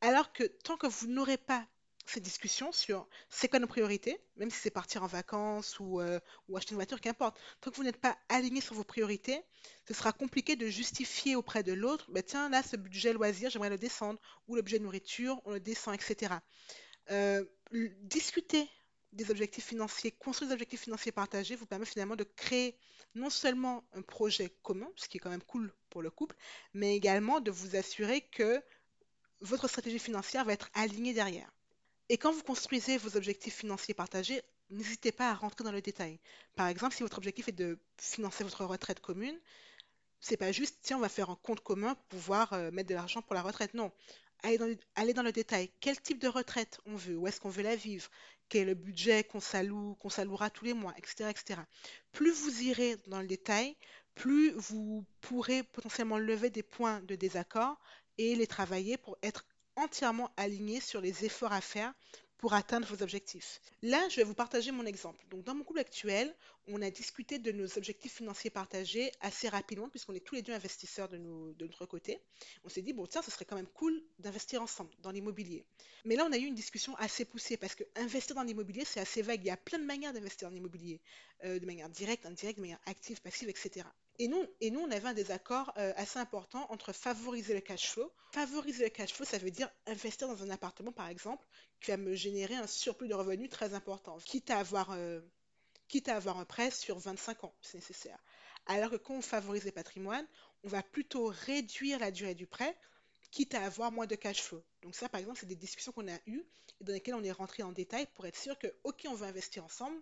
Alors 0.00 0.32
que 0.32 0.44
tant 0.44 0.76
que 0.76 0.86
vous 0.86 1.06
n'aurez 1.08 1.36
pas 1.36 1.66
cette 2.06 2.22
discussion 2.22 2.72
sur 2.72 3.06
c'est 3.28 3.48
quoi 3.48 3.58
nos 3.58 3.66
priorités, 3.66 4.18
même 4.36 4.50
si 4.50 4.58
c'est 4.58 4.70
partir 4.70 5.02
en 5.02 5.06
vacances 5.06 5.78
ou, 5.78 6.00
euh, 6.00 6.18
ou 6.48 6.56
acheter 6.56 6.70
une 6.70 6.76
voiture, 6.76 7.00
qu'importe. 7.00 7.38
Tant 7.60 7.70
que 7.70 7.76
vous 7.76 7.82
n'êtes 7.82 8.00
pas 8.00 8.16
aligné 8.28 8.60
sur 8.60 8.74
vos 8.74 8.84
priorités, 8.84 9.42
ce 9.86 9.94
sera 9.94 10.12
compliqué 10.12 10.56
de 10.56 10.66
justifier 10.68 11.36
auprès 11.36 11.62
de 11.62 11.72
l'autre, 11.72 12.10
bah, 12.10 12.22
tiens, 12.22 12.48
là, 12.48 12.62
ce 12.62 12.76
budget 12.76 13.12
loisir, 13.12 13.50
j'aimerais 13.50 13.70
le 13.70 13.78
descendre, 13.78 14.18
ou 14.46 14.56
le 14.56 14.62
budget 14.62 14.78
nourriture, 14.78 15.40
on 15.44 15.52
le 15.52 15.60
descend, 15.60 15.94
etc. 15.94 16.34
Euh, 17.10 17.44
discuter 18.02 18.68
des 19.12 19.30
objectifs 19.30 19.66
financiers, 19.66 20.12
construire 20.12 20.48
des 20.48 20.54
objectifs 20.54 20.82
financiers 20.82 21.12
partagés 21.12 21.56
vous 21.56 21.66
permet 21.66 21.86
finalement 21.86 22.16
de 22.16 22.24
créer 22.24 22.76
non 23.14 23.30
seulement 23.30 23.84
un 23.94 24.02
projet 24.02 24.50
commun, 24.62 24.88
ce 24.96 25.08
qui 25.08 25.16
est 25.18 25.20
quand 25.20 25.30
même 25.30 25.42
cool 25.42 25.72
pour 25.90 26.02
le 26.02 26.10
couple, 26.10 26.36
mais 26.74 26.94
également 26.96 27.40
de 27.40 27.50
vous 27.50 27.76
assurer 27.76 28.22
que 28.22 28.62
votre 29.40 29.68
stratégie 29.68 29.98
financière 29.98 30.44
va 30.44 30.52
être 30.52 30.70
alignée 30.74 31.14
derrière. 31.14 31.50
Et 32.08 32.18
quand 32.18 32.32
vous 32.32 32.42
construisez 32.42 32.98
vos 32.98 33.16
objectifs 33.16 33.56
financiers 33.56 33.94
partagés, 33.94 34.42
n'hésitez 34.70 35.12
pas 35.12 35.30
à 35.30 35.34
rentrer 35.34 35.64
dans 35.64 35.72
le 35.72 35.82
détail. 35.82 36.20
Par 36.56 36.68
exemple, 36.68 36.94
si 36.94 37.02
votre 37.02 37.18
objectif 37.18 37.48
est 37.48 37.52
de 37.52 37.78
financer 37.98 38.44
votre 38.44 38.64
retraite 38.64 39.00
commune, 39.00 39.38
C'est 40.20 40.36
pas 40.36 40.52
juste, 40.52 40.78
tiens, 40.82 40.96
on 40.98 41.00
va 41.00 41.08
faire 41.08 41.30
un 41.30 41.36
compte 41.36 41.60
commun 41.60 41.94
pour 41.94 42.04
pouvoir 42.20 42.52
euh, 42.52 42.70
mettre 42.70 42.88
de 42.88 42.94
l'argent 42.94 43.22
pour 43.22 43.34
la 43.34 43.42
retraite. 43.42 43.74
Non. 43.74 43.92
Aller 44.42 44.58
dans, 44.58 44.66
le, 44.66 44.78
aller 44.94 45.14
dans 45.14 45.22
le 45.22 45.32
détail. 45.32 45.70
Quel 45.80 46.00
type 46.00 46.20
de 46.20 46.28
retraite 46.28 46.80
on 46.86 46.96
veut? 46.96 47.16
Où 47.16 47.26
est-ce 47.26 47.40
qu'on 47.40 47.48
veut 47.48 47.62
la 47.62 47.76
vivre? 47.76 48.08
Quel 48.48 48.74
budget 48.74 49.24
qu'on 49.24 49.40
qu'on 49.40 50.10
s'allouera 50.10 50.50
tous 50.50 50.64
les 50.64 50.74
mois, 50.74 50.94
etc., 50.96 51.30
etc. 51.30 51.60
Plus 52.12 52.30
vous 52.30 52.62
irez 52.62 52.96
dans 53.08 53.20
le 53.20 53.26
détail, 53.26 53.76
plus 54.14 54.52
vous 54.52 55.04
pourrez 55.20 55.62
potentiellement 55.62 56.18
lever 56.18 56.50
des 56.50 56.62
points 56.62 57.00
de 57.02 57.14
désaccord 57.14 57.78
et 58.16 58.34
les 58.34 58.46
travailler 58.46 58.96
pour 58.96 59.18
être 59.22 59.44
entièrement 59.76 60.30
aligné 60.36 60.80
sur 60.80 61.00
les 61.00 61.24
efforts 61.24 61.52
à 61.52 61.60
faire 61.60 61.92
pour 62.38 62.54
atteindre 62.54 62.86
vos 62.86 63.02
objectifs. 63.02 63.60
Là, 63.82 64.08
je 64.08 64.16
vais 64.16 64.22
vous 64.22 64.34
partager 64.34 64.70
mon 64.70 64.86
exemple. 64.86 65.24
Donc, 65.30 65.44
dans 65.44 65.54
mon 65.54 65.64
couple 65.64 65.80
actuel, 65.80 66.34
on 66.68 66.80
a 66.82 66.90
discuté 66.90 67.38
de 67.38 67.50
nos 67.50 67.66
objectifs 67.76 68.14
financiers 68.14 68.50
partagés 68.50 69.10
assez 69.20 69.48
rapidement, 69.48 69.88
puisqu'on 69.88 70.14
est 70.14 70.24
tous 70.24 70.36
les 70.36 70.42
deux 70.42 70.52
investisseurs 70.52 71.08
de, 71.08 71.18
de 71.18 71.66
notre 71.66 71.84
côté. 71.84 72.20
On 72.64 72.68
s'est 72.68 72.82
dit, 72.82 72.92
bon, 72.92 73.06
tiens, 73.06 73.22
ce 73.22 73.30
serait 73.30 73.44
quand 73.44 73.56
même 73.56 73.66
cool 73.66 74.00
d'investir 74.20 74.62
ensemble 74.62 74.90
dans 75.02 75.10
l'immobilier. 75.10 75.64
Mais 76.04 76.14
là, 76.14 76.24
on 76.28 76.32
a 76.32 76.38
eu 76.38 76.44
une 76.44 76.54
discussion 76.54 76.94
assez 76.96 77.24
poussée, 77.24 77.56
parce 77.56 77.74
que 77.74 77.84
investir 77.96 78.36
dans 78.36 78.44
l'immobilier, 78.44 78.84
c'est 78.84 79.00
assez 79.00 79.22
vague. 79.22 79.40
Il 79.42 79.48
y 79.48 79.50
a 79.50 79.56
plein 79.56 79.78
de 79.78 79.84
manières 79.84 80.12
d'investir 80.12 80.48
dans 80.48 80.54
l'immobilier, 80.54 81.00
euh, 81.44 81.58
de 81.58 81.66
manière 81.66 81.88
directe, 81.88 82.24
indirecte, 82.24 82.58
de 82.58 82.62
manière 82.62 82.80
active, 82.86 83.20
passive, 83.20 83.48
etc. 83.48 83.84
Et 84.20 84.26
nous, 84.28 84.44
et 84.60 84.70
nous, 84.70 84.80
on 84.80 84.90
avait 84.90 85.08
un 85.08 85.14
désaccord 85.14 85.72
euh, 85.76 85.92
assez 85.96 86.18
important 86.18 86.66
entre 86.70 86.92
favoriser 86.92 87.54
le 87.54 87.60
cash 87.60 87.88
flow. 87.90 88.12
Favoriser 88.32 88.84
le 88.84 88.90
cash 88.90 89.12
flow, 89.12 89.24
ça 89.24 89.38
veut 89.38 89.50
dire 89.50 89.70
investir 89.86 90.26
dans 90.28 90.42
un 90.42 90.50
appartement, 90.50 90.92
par 90.92 91.08
exemple, 91.08 91.46
qui 91.80 91.90
va 91.92 91.96
me 91.96 92.14
générer 92.14 92.56
un 92.56 92.66
surplus 92.66 93.08
de 93.08 93.14
revenus 93.14 93.48
très 93.48 93.74
important, 93.74 94.18
quitte 94.18 94.50
à 94.50 94.58
avoir, 94.58 94.90
euh, 94.90 95.20
quitte 95.88 96.08
à 96.08 96.16
avoir 96.16 96.38
un 96.38 96.44
prêt 96.44 96.70
sur 96.70 96.98
25 96.98 97.44
ans, 97.44 97.54
si 97.62 97.76
nécessaire. 97.76 98.18
Alors 98.66 98.90
que 98.90 98.96
quand 98.96 99.14
on 99.14 99.22
favorise 99.22 99.64
les 99.64 99.72
patrimoines, 99.72 100.26
on 100.64 100.68
va 100.68 100.82
plutôt 100.82 101.26
réduire 101.46 101.98
la 102.00 102.10
durée 102.10 102.34
du 102.34 102.46
prêt, 102.46 102.76
quitte 103.30 103.54
à 103.54 103.64
avoir 103.64 103.92
moins 103.92 104.06
de 104.06 104.14
cash 104.16 104.42
flow. 104.42 104.62
Donc 104.82 104.94
ça, 104.96 105.08
par 105.08 105.20
exemple, 105.20 105.38
c'est 105.38 105.46
des 105.46 105.56
discussions 105.56 105.92
qu'on 105.92 106.08
a 106.08 106.18
eues 106.26 106.44
et 106.80 106.84
dans 106.84 106.92
lesquelles 106.92 107.14
on 107.14 107.22
est 107.24 107.32
rentré 107.32 107.62
en 107.62 107.72
détail 107.72 108.06
pour 108.14 108.26
être 108.26 108.36
sûr 108.36 108.58
que, 108.58 108.66
OK, 108.84 109.06
on 109.08 109.14
veut 109.14 109.26
investir 109.26 109.64
ensemble, 109.64 110.00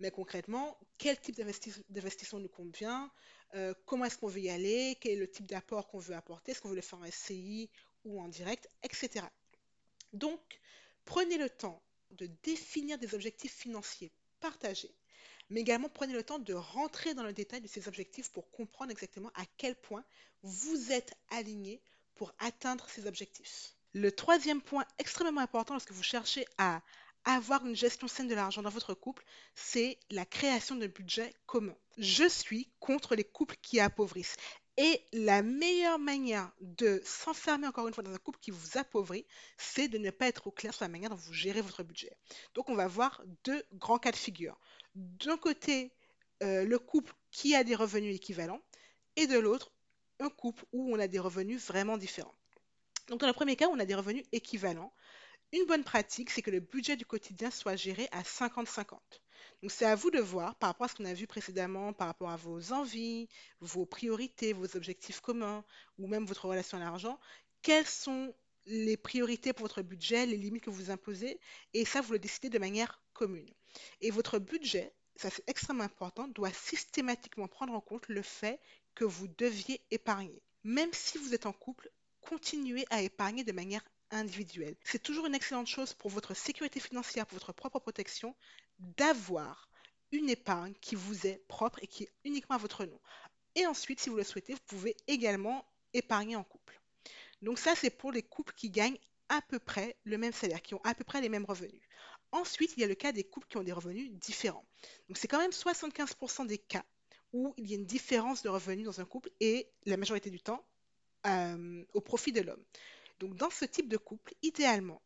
mais 0.00 0.10
concrètement, 0.10 0.76
quel 0.98 1.18
type 1.18 1.36
d'investi- 1.36 1.82
d'investissement 1.88 2.40
nous 2.40 2.48
convient, 2.48 3.10
euh, 3.54 3.74
comment 3.86 4.04
est-ce 4.04 4.18
qu'on 4.18 4.28
veut 4.28 4.40
y 4.40 4.50
aller, 4.50 4.96
quel 5.00 5.12
est 5.12 5.16
le 5.16 5.30
type 5.30 5.46
d'apport 5.46 5.86
qu'on 5.88 5.98
veut 5.98 6.14
apporter, 6.14 6.52
est-ce 6.52 6.60
qu'on 6.60 6.68
veut 6.68 6.74
le 6.74 6.80
faire 6.80 6.98
en 6.98 7.10
SCI 7.10 7.70
ou 8.04 8.20
en 8.20 8.28
direct, 8.28 8.68
etc. 8.82 9.24
Donc, 10.12 10.40
prenez 11.04 11.38
le 11.38 11.48
temps 11.48 11.82
de 12.12 12.26
définir 12.42 12.98
des 12.98 13.14
objectifs 13.14 13.54
financiers 13.54 14.12
partagés, 14.40 14.94
mais 15.50 15.60
également 15.60 15.88
prenez 15.88 16.12
le 16.12 16.22
temps 16.22 16.38
de 16.38 16.54
rentrer 16.54 17.14
dans 17.14 17.22
le 17.22 17.32
détail 17.32 17.60
de 17.60 17.68
ces 17.68 17.88
objectifs 17.88 18.30
pour 18.30 18.50
comprendre 18.50 18.90
exactement 18.90 19.30
à 19.34 19.44
quel 19.56 19.74
point 19.76 20.04
vous 20.42 20.92
êtes 20.92 21.14
aligné 21.30 21.80
pour 22.14 22.34
atteindre 22.38 22.88
ces 22.88 23.06
objectifs. 23.06 23.74
Le 23.92 24.10
troisième 24.10 24.60
point 24.60 24.84
extrêmement 24.98 25.40
important 25.40 25.74
lorsque 25.74 25.92
vous 25.92 26.02
cherchez 26.02 26.46
à 26.58 26.82
avoir 27.24 27.64
une 27.66 27.76
gestion 27.76 28.08
saine 28.08 28.28
de 28.28 28.34
l'argent 28.34 28.62
dans 28.62 28.70
votre 28.70 28.94
couple, 28.94 29.24
c'est 29.54 29.98
la 30.10 30.26
création 30.26 30.76
d'un 30.76 30.88
budget 30.88 31.32
commun. 31.46 31.74
Je 31.98 32.28
suis 32.28 32.70
contre 32.80 33.14
les 33.14 33.24
couples 33.24 33.56
qui 33.62 33.80
appauvrissent. 33.80 34.36
Et 34.76 35.00
la 35.12 35.42
meilleure 35.42 36.00
manière 36.00 36.50
de 36.60 37.00
s'enfermer 37.04 37.68
encore 37.68 37.86
une 37.86 37.94
fois 37.94 38.02
dans 38.02 38.12
un 38.12 38.18
couple 38.18 38.40
qui 38.40 38.50
vous 38.50 38.76
appauvrit, 38.76 39.24
c'est 39.56 39.86
de 39.86 39.98
ne 39.98 40.10
pas 40.10 40.26
être 40.26 40.48
au 40.48 40.50
clair 40.50 40.74
sur 40.74 40.84
la 40.84 40.88
manière 40.88 41.10
dont 41.10 41.16
vous 41.16 41.32
gérez 41.32 41.60
votre 41.60 41.84
budget. 41.84 42.16
Donc 42.54 42.68
on 42.68 42.74
va 42.74 42.88
voir 42.88 43.22
deux 43.44 43.62
grands 43.74 44.00
cas 44.00 44.10
de 44.10 44.16
figure. 44.16 44.58
D'un 44.96 45.36
côté, 45.36 45.92
euh, 46.42 46.64
le 46.64 46.78
couple 46.80 47.14
qui 47.30 47.54
a 47.54 47.62
des 47.62 47.76
revenus 47.76 48.16
équivalents 48.16 48.60
et 49.14 49.28
de 49.28 49.38
l'autre, 49.38 49.70
un 50.18 50.28
couple 50.28 50.64
où 50.72 50.92
on 50.92 50.98
a 50.98 51.06
des 51.06 51.20
revenus 51.20 51.64
vraiment 51.64 51.96
différents. 51.96 52.34
Donc 53.08 53.20
dans 53.20 53.26
le 53.26 53.32
premier 53.32 53.54
cas, 53.54 53.68
on 53.68 53.78
a 53.78 53.84
des 53.84 53.94
revenus 53.94 54.24
équivalents. 54.32 54.92
Une 55.54 55.66
bonne 55.66 55.84
pratique, 55.84 56.30
c'est 56.30 56.42
que 56.42 56.50
le 56.50 56.58
budget 56.58 56.96
du 56.96 57.06
quotidien 57.06 57.48
soit 57.48 57.76
géré 57.76 58.08
à 58.10 58.22
50-50. 58.22 58.98
Donc 59.62 59.70
c'est 59.70 59.84
à 59.84 59.94
vous 59.94 60.10
de 60.10 60.18
voir 60.18 60.56
par 60.56 60.70
rapport 60.70 60.86
à 60.86 60.88
ce 60.88 60.96
qu'on 60.96 61.04
a 61.04 61.14
vu 61.14 61.28
précédemment, 61.28 61.92
par 61.92 62.08
rapport 62.08 62.30
à 62.30 62.36
vos 62.36 62.72
envies, 62.72 63.28
vos 63.60 63.86
priorités, 63.86 64.52
vos 64.52 64.76
objectifs 64.76 65.20
communs 65.20 65.64
ou 65.96 66.08
même 66.08 66.26
votre 66.26 66.48
relation 66.48 66.78
à 66.78 66.80
l'argent, 66.80 67.20
quelles 67.62 67.86
sont 67.86 68.34
les 68.66 68.96
priorités 68.96 69.52
pour 69.52 69.66
votre 69.66 69.82
budget, 69.82 70.26
les 70.26 70.36
limites 70.36 70.64
que 70.64 70.70
vous 70.70 70.90
imposez, 70.90 71.38
et 71.72 71.84
ça, 71.84 72.00
vous 72.00 72.14
le 72.14 72.18
décidez 72.18 72.50
de 72.50 72.58
manière 72.58 73.00
commune. 73.12 73.48
Et 74.00 74.10
votre 74.10 74.40
budget, 74.40 74.92
ça 75.14 75.30
c'est 75.30 75.48
extrêmement 75.48 75.84
important, 75.84 76.26
doit 76.26 76.52
systématiquement 76.52 77.46
prendre 77.46 77.74
en 77.74 77.80
compte 77.80 78.08
le 78.08 78.22
fait 78.22 78.58
que 78.96 79.04
vous 79.04 79.28
deviez 79.28 79.80
épargner. 79.92 80.42
Même 80.64 80.92
si 80.92 81.16
vous 81.16 81.32
êtes 81.32 81.46
en 81.46 81.52
couple, 81.52 81.92
continuez 82.22 82.86
à 82.90 83.02
épargner 83.02 83.44
de 83.44 83.52
manière 83.52 83.84
C'est 84.84 85.02
toujours 85.02 85.26
une 85.26 85.34
excellente 85.34 85.66
chose 85.66 85.94
pour 85.94 86.10
votre 86.10 86.34
sécurité 86.34 86.80
financière, 86.80 87.26
pour 87.26 87.38
votre 87.38 87.52
propre 87.52 87.78
protection, 87.80 88.34
d'avoir 88.78 89.68
une 90.12 90.30
épargne 90.30 90.74
qui 90.80 90.94
vous 90.94 91.26
est 91.26 91.42
propre 91.48 91.78
et 91.82 91.86
qui 91.86 92.04
est 92.04 92.12
uniquement 92.24 92.56
à 92.56 92.58
votre 92.58 92.84
nom. 92.84 93.00
Et 93.56 93.66
ensuite, 93.66 94.00
si 94.00 94.10
vous 94.10 94.16
le 94.16 94.24
souhaitez, 94.24 94.54
vous 94.54 94.60
pouvez 94.66 94.96
également 95.06 95.64
épargner 95.92 96.36
en 96.36 96.44
couple. 96.44 96.80
Donc 97.42 97.58
ça, 97.58 97.74
c'est 97.74 97.90
pour 97.90 98.12
les 98.12 98.22
couples 98.22 98.54
qui 98.54 98.70
gagnent 98.70 98.98
à 99.28 99.40
peu 99.42 99.58
près 99.58 99.96
le 100.04 100.18
même 100.18 100.32
salaire, 100.32 100.62
qui 100.62 100.74
ont 100.74 100.80
à 100.84 100.94
peu 100.94 101.04
près 101.04 101.20
les 101.20 101.28
mêmes 101.28 101.44
revenus. 101.44 101.82
Ensuite, 102.32 102.74
il 102.76 102.80
y 102.80 102.84
a 102.84 102.88
le 102.88 102.94
cas 102.94 103.12
des 103.12 103.24
couples 103.24 103.46
qui 103.48 103.56
ont 103.56 103.62
des 103.62 103.72
revenus 103.72 104.10
différents. 104.12 104.64
Donc 105.08 105.18
c'est 105.18 105.28
quand 105.28 105.38
même 105.38 105.50
75% 105.50 106.46
des 106.46 106.58
cas 106.58 106.84
où 107.32 107.54
il 107.56 107.70
y 107.70 107.74
a 107.74 107.76
une 107.76 107.86
différence 107.86 108.42
de 108.42 108.48
revenus 108.48 108.86
dans 108.86 109.00
un 109.00 109.04
couple 109.04 109.30
et 109.40 109.68
la 109.86 109.96
majorité 109.96 110.30
du 110.30 110.40
temps 110.40 110.64
euh, 111.26 111.84
au 111.94 112.00
profit 112.00 112.32
de 112.32 112.40
l'homme. 112.40 112.62
Donc 113.18 113.36
dans 113.36 113.50
ce 113.50 113.64
type 113.64 113.88
de 113.88 113.96
couple, 113.96 114.34
idéalement, 114.42 115.02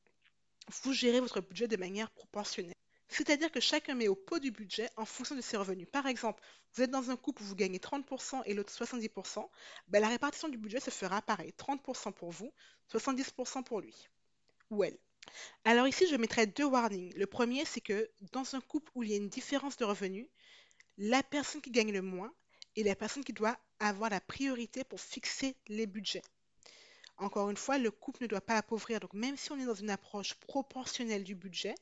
vous 0.82 0.92
gérez 0.92 1.20
votre 1.20 1.40
budget 1.40 1.68
de 1.68 1.76
manière 1.76 2.10
proportionnelle. 2.10 2.74
C'est-à-dire 3.08 3.50
que 3.50 3.60
chacun 3.60 3.94
met 3.94 4.08
au 4.08 4.14
pot 4.14 4.38
du 4.38 4.50
budget 4.50 4.90
en 4.96 5.06
fonction 5.06 5.34
de 5.34 5.40
ses 5.40 5.56
revenus. 5.56 5.88
Par 5.90 6.06
exemple, 6.06 6.42
vous 6.74 6.82
êtes 6.82 6.90
dans 6.90 7.10
un 7.10 7.16
couple 7.16 7.42
où 7.42 7.46
vous 7.46 7.54
gagnez 7.54 7.78
30% 7.78 8.42
et 8.44 8.52
l'autre 8.52 8.72
70%, 8.72 9.48
ben 9.88 10.00
la 10.00 10.08
répartition 10.08 10.48
du 10.48 10.58
budget 10.58 10.80
se 10.80 10.90
fera 10.90 11.22
pareil. 11.22 11.54
30% 11.56 12.12
pour 12.12 12.30
vous, 12.30 12.52
70% 12.92 13.64
pour 13.64 13.80
lui 13.80 14.08
ou 14.70 14.84
elle. 14.84 14.98
Alors 15.64 15.88
ici, 15.88 16.06
je 16.10 16.16
mettrai 16.16 16.46
deux 16.46 16.64
warnings. 16.64 17.12
Le 17.16 17.26
premier, 17.26 17.64
c'est 17.64 17.80
que 17.80 18.10
dans 18.32 18.54
un 18.54 18.60
couple 18.60 18.90
où 18.94 19.02
il 19.02 19.10
y 19.10 19.14
a 19.14 19.16
une 19.16 19.28
différence 19.28 19.76
de 19.76 19.84
revenus, 19.84 20.28
la 20.98 21.22
personne 21.22 21.60
qui 21.60 21.70
gagne 21.70 21.92
le 21.92 22.02
moins 22.02 22.32
est 22.76 22.82
la 22.82 22.96
personne 22.96 23.24
qui 23.24 23.32
doit 23.32 23.58
avoir 23.80 24.10
la 24.10 24.20
priorité 24.20 24.84
pour 24.84 25.00
fixer 25.00 25.56
les 25.68 25.86
budgets. 25.86 26.22
Encore 27.18 27.50
une 27.50 27.56
fois, 27.56 27.78
le 27.78 27.90
couple 27.90 28.22
ne 28.22 28.28
doit 28.28 28.40
pas 28.40 28.56
appauvrir. 28.56 29.00
Donc, 29.00 29.12
même 29.12 29.36
si 29.36 29.50
on 29.50 29.58
est 29.58 29.66
dans 29.66 29.74
une 29.74 29.90
approche 29.90 30.34
proportionnelle 30.34 31.24
du 31.24 31.34
budget, 31.34 31.74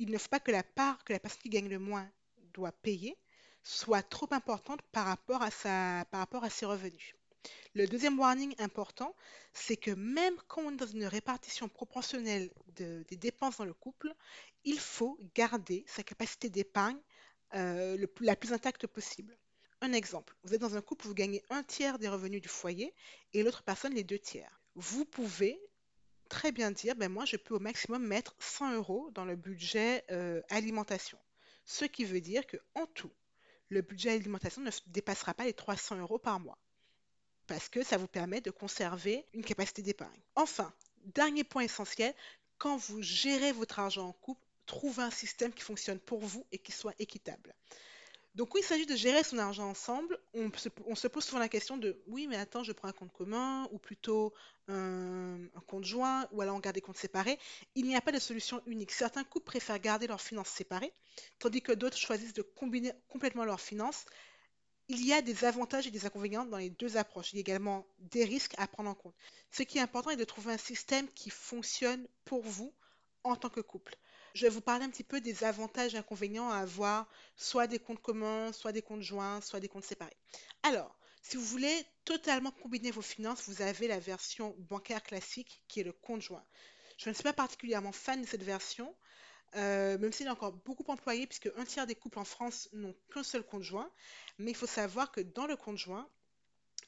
il 0.00 0.10
ne 0.10 0.18
faut 0.18 0.28
pas 0.28 0.40
que 0.40 0.50
la 0.50 0.64
part 0.64 1.04
que 1.04 1.12
la 1.12 1.20
personne 1.20 1.42
qui 1.42 1.48
gagne 1.48 1.68
le 1.68 1.78
moins 1.78 2.10
doit 2.52 2.72
payer 2.72 3.16
soit 3.62 4.02
trop 4.02 4.28
importante 4.32 4.82
par 4.90 5.06
rapport 5.06 5.42
à, 5.42 5.50
ses 6.50 6.66
revenus. 6.66 7.14
Le 7.74 7.86
deuxième 7.86 8.18
warning 8.18 8.54
important, 8.58 9.14
c'est 9.52 9.76
que 9.76 9.92
même 9.92 10.34
quand 10.48 10.62
on 10.62 10.72
est 10.72 10.76
dans 10.76 10.86
une 10.86 11.04
répartition 11.04 11.68
proportionnelle 11.68 12.50
de- 12.76 13.04
des 13.08 13.16
dépenses 13.16 13.58
dans 13.58 13.64
le 13.64 13.74
couple, 13.74 14.12
il 14.64 14.78
faut 14.78 15.18
garder 15.34 15.84
sa 15.86 16.02
capacité 16.02 16.50
d'épargne 16.50 16.98
euh, 17.54 18.06
la 18.20 18.36
plus 18.36 18.52
intacte 18.52 18.86
possible. 18.86 19.36
Un 19.82 19.92
exemple, 19.92 20.36
vous 20.42 20.54
êtes 20.54 20.60
dans 20.60 20.76
un 20.76 20.82
couple, 20.82 21.06
vous 21.06 21.14
gagnez 21.14 21.42
un 21.50 21.62
tiers 21.62 21.98
des 21.98 22.08
revenus 22.08 22.42
du 22.42 22.48
foyer 22.48 22.92
et 23.32 23.42
l'autre 23.42 23.62
personne 23.62 23.94
les 23.94 24.04
deux 24.04 24.18
tiers. 24.18 24.59
Vous 24.74 25.04
pouvez 25.04 25.60
très 26.28 26.52
bien 26.52 26.70
dire, 26.70 26.94
ben 26.94 27.10
moi 27.10 27.24
je 27.24 27.36
peux 27.36 27.54
au 27.54 27.60
maximum 27.60 28.06
mettre 28.06 28.34
100 28.38 28.74
euros 28.74 29.10
dans 29.12 29.24
le 29.24 29.36
budget 29.36 30.04
euh, 30.10 30.40
alimentation. 30.48 31.18
Ce 31.64 31.84
qui 31.84 32.04
veut 32.04 32.20
dire 32.20 32.46
que 32.46 32.56
en 32.74 32.86
tout, 32.86 33.12
le 33.68 33.82
budget 33.82 34.10
alimentation 34.10 34.62
ne 34.62 34.70
dépassera 34.86 35.34
pas 35.34 35.44
les 35.44 35.52
300 35.52 35.98
euros 35.98 36.18
par 36.18 36.40
mois 36.40 36.58
parce 37.50 37.68
que 37.68 37.82
ça 37.82 37.96
vous 37.96 38.06
permet 38.06 38.40
de 38.40 38.52
conserver 38.52 39.26
une 39.34 39.44
capacité 39.44 39.82
d'épargne. 39.82 40.20
Enfin, 40.36 40.72
dernier 41.06 41.42
point 41.42 41.62
essentiel, 41.62 42.14
quand 42.58 42.76
vous 42.76 43.02
gérez 43.02 43.50
votre 43.50 43.80
argent 43.80 44.06
en 44.06 44.12
couple, 44.12 44.46
trouvez 44.66 45.02
un 45.02 45.10
système 45.10 45.52
qui 45.52 45.62
fonctionne 45.62 45.98
pour 45.98 46.20
vous 46.20 46.46
et 46.52 46.58
qui 46.58 46.70
soit 46.70 46.94
équitable. 47.00 47.52
Donc, 48.34 48.50
quand 48.50 48.58
il 48.58 48.64
s'agit 48.64 48.86
de 48.86 48.94
gérer 48.96 49.24
son 49.24 49.38
argent 49.38 49.68
ensemble, 49.68 50.18
on 50.34 50.50
se, 50.54 51.08
pose 51.08 51.24
souvent 51.24 51.40
la 51.40 51.48
question 51.48 51.76
de 51.76 52.00
oui, 52.06 52.26
mais 52.28 52.36
attends, 52.36 52.62
je 52.62 52.72
prends 52.72 52.88
un 52.88 52.92
compte 52.92 53.12
commun 53.12 53.68
ou 53.72 53.78
plutôt 53.78 54.32
un, 54.68 55.38
un 55.54 55.60
compte 55.66 55.84
joint 55.84 56.28
ou 56.30 56.40
alors 56.40 56.56
on 56.56 56.60
garde 56.60 56.74
des 56.76 56.80
comptes 56.80 56.96
séparés. 56.96 57.38
Il 57.74 57.86
n'y 57.86 57.96
a 57.96 58.00
pas 58.00 58.12
de 58.12 58.20
solution 58.20 58.62
unique. 58.66 58.92
Certains 58.92 59.24
couples 59.24 59.46
préfèrent 59.46 59.80
garder 59.80 60.06
leurs 60.06 60.20
finances 60.20 60.48
séparées, 60.48 60.92
tandis 61.38 61.60
que 61.60 61.72
d'autres 61.72 61.96
choisissent 61.96 62.34
de 62.34 62.42
combiner 62.42 62.92
complètement 63.08 63.44
leurs 63.44 63.60
finances 63.60 64.06
il 64.90 65.06
y 65.06 65.12
a 65.12 65.22
des 65.22 65.44
avantages 65.44 65.86
et 65.86 65.92
des 65.92 66.04
inconvénients 66.04 66.44
dans 66.44 66.56
les 66.56 66.70
deux 66.70 66.96
approches. 66.96 67.32
Il 67.32 67.36
y 67.36 67.38
a 67.38 67.42
également 67.42 67.86
des 68.00 68.24
risques 68.24 68.54
à 68.58 68.66
prendre 68.66 68.90
en 68.90 68.94
compte. 68.94 69.14
Ce 69.52 69.62
qui 69.62 69.78
est 69.78 69.80
important 69.80 70.10
est 70.10 70.16
de 70.16 70.24
trouver 70.24 70.52
un 70.52 70.58
système 70.58 71.08
qui 71.14 71.30
fonctionne 71.30 72.08
pour 72.24 72.42
vous 72.42 72.74
en 73.22 73.36
tant 73.36 73.50
que 73.50 73.60
couple. 73.60 73.96
Je 74.34 74.44
vais 74.46 74.50
vous 74.50 74.60
parler 74.60 74.84
un 74.84 74.90
petit 74.90 75.04
peu 75.04 75.20
des 75.20 75.44
avantages 75.44 75.94
et 75.94 75.98
inconvénients 75.98 76.50
à 76.50 76.58
avoir 76.58 77.08
soit 77.36 77.66
des 77.66 77.78
comptes 77.78 78.02
communs, 78.02 78.52
soit 78.52 78.72
des 78.72 78.82
comptes 78.82 79.02
joints, 79.02 79.40
soit 79.40 79.60
des 79.60 79.68
comptes 79.68 79.84
séparés. 79.84 80.16
Alors, 80.62 80.96
Si 81.22 81.36
vous 81.36 81.44
voulez 81.44 81.84
totalement 82.04 82.50
combiner 82.50 82.90
vos 82.90 83.02
finances, 83.02 83.48
vous 83.48 83.62
avez 83.62 83.88
la 83.88 83.98
version 84.00 84.54
bancaire 84.58 85.02
classique 85.02 85.62
qui 85.68 85.80
est 85.80 85.84
le 85.84 85.92
compte 85.92 86.22
joint. 86.22 86.44
Je 86.98 87.08
ne 87.08 87.14
suis 87.14 87.22
pas 87.22 87.32
particulièrement 87.32 87.92
fan 87.92 88.22
de 88.22 88.26
cette 88.26 88.42
version, 88.42 88.94
euh, 89.56 89.98
même 89.98 90.12
s'il 90.12 90.26
est 90.26 90.30
encore 90.30 90.52
beaucoup 90.52 90.84
employé, 90.88 91.26
puisque 91.26 91.50
un 91.56 91.64
tiers 91.64 91.86
des 91.86 91.94
couples 91.94 92.18
en 92.18 92.24
France 92.24 92.68
n'ont 92.72 92.94
qu'un 93.12 93.22
seul 93.22 93.42
compte 93.44 93.62
joint. 93.62 93.90
Mais 94.38 94.52
il 94.52 94.56
faut 94.56 94.66
savoir 94.66 95.12
que 95.12 95.20
dans 95.20 95.46
le 95.46 95.56
compte 95.56 95.78
joint, 95.78 96.08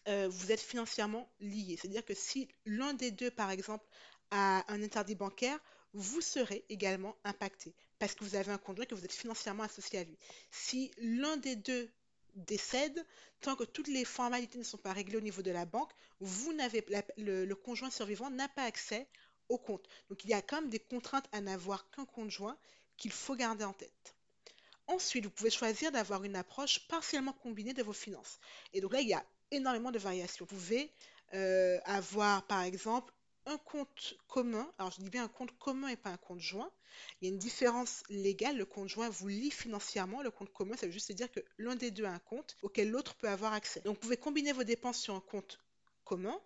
euh, 0.09 0.29
vous 0.29 0.53
êtes 0.53 0.61
financièrement 0.61 1.31
liés. 1.41 1.79
C'est-à-dire 1.81 2.05
que 2.05 2.15
si 2.15 2.49
l'un 2.67 2.95
des 2.95 3.11
deux, 3.11 3.31
par 3.31 3.51
exemple, 3.51 3.87
a 4.31 4.65
un 4.73 4.83
interdit 4.83 5.15
bancaire, 5.15 5.59
vous 5.95 6.21
serez 6.21 6.65
également 6.69 7.17
impacté 7.25 7.75
parce 7.99 8.15
que 8.15 8.25
vous 8.25 8.35
avez 8.35 8.51
un 8.51 8.59
compte 8.59 8.77
joint 8.77 8.87
que 8.87 8.95
vous 8.95 9.05
êtes 9.05 9.13
financièrement 9.13 9.63
associé 9.63 10.01
à 10.01 10.05
lui. 10.05 10.19
Si 10.51 10.91
l'un 10.99 11.37
des 11.37 11.57
deux 11.57 11.91
décède, 12.35 13.05
tant 13.41 13.57
que 13.57 13.65
toutes 13.65 13.89
les 13.89 14.05
formalités 14.05 14.59
ne 14.59 14.65
sont 14.65 14.79
pas 14.79 14.93
réglées 14.93 15.19
au 15.19 15.21
niveau 15.21 15.43
de 15.43 15.51
la 15.51 15.67
banque, 15.67 15.93
le, 16.21 17.53
conjoint 17.55 17.91
survivant 17.91 18.31
n'a 18.31 18.49
pas 18.49 18.65
accès 18.65 19.07
au 19.49 19.59
compte. 19.59 19.87
Donc 20.09 20.25
il 20.25 20.31
y 20.31 20.35
a 20.35 20.43
quand 20.43 20.63
même 20.63 20.71
des 20.71 20.79
contraintes 20.79 21.29
à 21.33 21.41
n'avoir 21.41 21.91
qu'un 21.91 22.07
conjoint 22.07 22.57
qu'il 22.97 23.13
faut 23.13 23.37
garder 23.37 23.65
en 23.65 23.73
tête. 23.73 24.15
Ensuite, 24.87 25.25
vous 25.25 25.31
pouvez 25.31 25.51
choisir 25.51 25.93
d'avoir 25.93 26.25
une 26.25 26.37
approche 26.37 26.81
partiellement 26.89 27.33
combinée 27.33 27.73
de 27.75 27.83
vos 27.83 27.93
finances. 27.93 28.41
Et 28.73 28.81
donc 28.81 28.93
là, 28.93 29.01
il 29.01 29.09
y 29.09 29.15
a 29.15 29.25
énormément 29.51 29.91
de 29.91 29.99
variations. 29.99 30.45
Vous 30.49 30.57
pouvez 30.57 30.91
euh, 31.35 31.79
avoir, 31.85 32.47
par 32.47 32.63
exemple, 32.63 33.13
un 33.47 33.59
compte 33.59 34.15
commun. 34.29 34.71
Alors, 34.79 34.93
je 34.93 35.01
dis 35.01 35.11
bien 35.11 35.25
un 35.25 35.29
compte 35.29 35.57
commun 35.59 35.89
et 35.89 35.97
pas 35.97 36.11
un 36.11 36.17
compte 36.17 36.41
joint. 36.41 36.71
Il 37.21 37.29
y 37.29 37.31
a 37.31 37.33
une 37.33 37.39
différence 37.39 38.03
légale. 38.09 38.57
Le 38.57 38.67
compte 38.67 38.89
joint 38.89 39.09
vous 39.09 39.29
lie 39.29 39.51
financièrement. 39.51 40.23
Le 40.23 40.31
compte 40.31 40.53
commun, 40.53 40.77
ça 40.77 40.87
veut 40.87 40.93
juste 40.93 41.13
dire 41.13 41.31
que 41.31 41.41
l'un 41.59 41.77
des 41.77 41.91
deux 41.91 42.05
a 42.05 42.13
un 42.13 42.19
compte 42.19 42.57
auquel 42.63 42.91
l'autre 42.91 43.15
peut 43.17 43.29
avoir 43.29 43.53
accès. 43.53 43.81
Donc, 43.81 43.95
vous 43.97 44.01
pouvez 44.01 44.17
combiner 44.17 44.53
vos 44.53 44.65
dépenses 44.65 44.99
sur 44.99 45.15
un 45.15 45.21
compte 45.21 45.61
commun. 46.05 46.39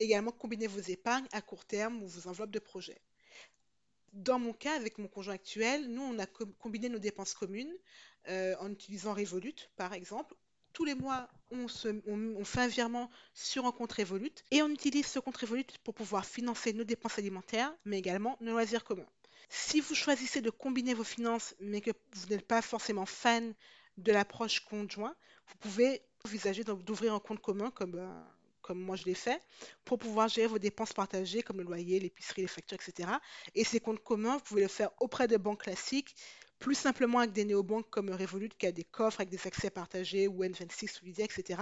Également, 0.00 0.32
combiner 0.32 0.66
vos 0.66 0.80
épargnes 0.80 1.28
à 1.32 1.40
court 1.40 1.64
terme 1.64 2.02
ou 2.02 2.06
vos 2.06 2.28
enveloppes 2.28 2.50
de 2.50 2.58
projet. 2.58 3.00
Dans 4.12 4.38
mon 4.38 4.52
cas, 4.52 4.76
avec 4.76 4.98
mon 4.98 5.08
conjoint 5.08 5.34
actuel, 5.34 5.88
nous, 5.88 6.02
on 6.02 6.18
a 6.18 6.26
combiné 6.26 6.88
nos 6.88 6.98
dépenses 6.98 7.34
communes 7.34 7.74
euh, 8.28 8.54
en 8.60 8.70
utilisant 8.70 9.12
Revolut, 9.12 9.68
par 9.76 9.92
exemple, 9.92 10.34
tous 10.74 10.84
les 10.84 10.94
mois, 10.94 11.28
on, 11.50 11.68
fait 12.44 12.60
un 12.60 12.66
virement 12.66 13.08
sur 13.32 13.64
un 13.64 13.72
compte 13.72 13.92
Revolut 13.92 14.32
et 14.50 14.60
on 14.60 14.68
utilise 14.68 15.06
ce 15.06 15.20
compte 15.20 15.36
Revolut 15.36 15.64
pour 15.84 15.94
pouvoir 15.94 16.26
financer 16.26 16.72
nos 16.72 16.84
dépenses 16.84 17.18
alimentaires, 17.18 17.72
mais 17.84 17.98
également 17.98 18.36
nos 18.40 18.50
loisirs 18.52 18.84
communs. 18.84 19.06
Si 19.48 19.80
vous 19.80 19.94
choisissez 19.94 20.40
de 20.40 20.50
combiner 20.50 20.92
vos 20.92 21.04
finances, 21.04 21.54
mais 21.60 21.80
que 21.80 21.92
vous 22.14 22.26
n'êtes 22.26 22.46
pas 22.46 22.60
forcément 22.60 23.06
fan 23.06 23.54
de 23.98 24.12
l'approche 24.12 24.60
conjoint, 24.60 25.14
vous 25.46 25.56
pouvez 25.60 26.02
envisager 26.26 26.64
d'ouvrir 26.64 27.14
un 27.14 27.20
compte 27.20 27.40
commun 27.40 27.70
comme, 27.70 27.94
euh, 27.94 28.22
comme 28.60 28.80
moi 28.80 28.96
je 28.96 29.04
l'ai 29.04 29.14
fait, 29.14 29.40
pour 29.84 29.98
pouvoir 29.98 30.28
gérer 30.28 30.48
vos 30.48 30.58
dépenses 30.58 30.92
partagées 30.92 31.42
comme 31.42 31.58
le 31.58 31.64
loyer, 31.64 32.00
l'épicerie, 32.00 32.42
les 32.42 32.48
factures, 32.48 32.78
etc. 32.80 33.10
Et 33.54 33.62
ces 33.62 33.78
comptes 33.78 34.02
communs, 34.02 34.38
vous 34.38 34.42
pouvez 34.42 34.62
le 34.62 34.68
faire 34.68 34.90
auprès 34.98 35.28
de 35.28 35.36
banques 35.36 35.62
classiques 35.62 36.16
plus 36.58 36.74
simplement 36.74 37.18
avec 37.18 37.32
des 37.32 37.44
néobanques 37.44 37.90
comme 37.90 38.10
Revolut 38.10 38.50
qui 38.58 38.66
a 38.66 38.72
des 38.72 38.84
coffres 38.84 39.20
avec 39.20 39.30
des 39.30 39.46
accès 39.46 39.70
partagés 39.70 40.28
ou 40.28 40.44
N26 40.44 41.02
ou 41.02 41.06
Lydia, 41.06 41.24
etc. 41.24 41.60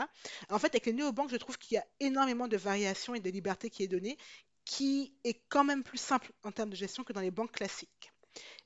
En 0.48 0.58
fait, 0.58 0.68
avec 0.68 0.86
les 0.86 0.92
néobanques, 0.92 1.30
je 1.30 1.36
trouve 1.36 1.58
qu'il 1.58 1.74
y 1.74 1.78
a 1.78 1.86
énormément 2.00 2.48
de 2.48 2.56
variations 2.56 3.14
et 3.14 3.20
de 3.20 3.30
liberté 3.30 3.70
qui 3.70 3.82
est 3.82 3.88
donnée, 3.88 4.16
qui 4.64 5.14
est 5.24 5.40
quand 5.48 5.64
même 5.64 5.82
plus 5.82 5.98
simple 5.98 6.30
en 6.44 6.52
termes 6.52 6.70
de 6.70 6.76
gestion 6.76 7.04
que 7.04 7.12
dans 7.12 7.20
les 7.20 7.30
banques 7.30 7.52
classiques. 7.52 8.12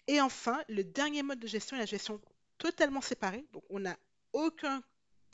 Et 0.07 0.21
enfin, 0.21 0.63
le 0.69 0.85
dernier 0.85 1.23
mode 1.23 1.41
de 1.41 1.47
gestion 1.47 1.77
est 1.77 1.81
la 1.81 1.87
gestion 1.87 2.21
totalement 2.59 3.01
séparée. 3.01 3.45
Donc, 3.53 3.65
on 3.71 3.81
n'a 3.81 3.97
aucun 4.33 4.83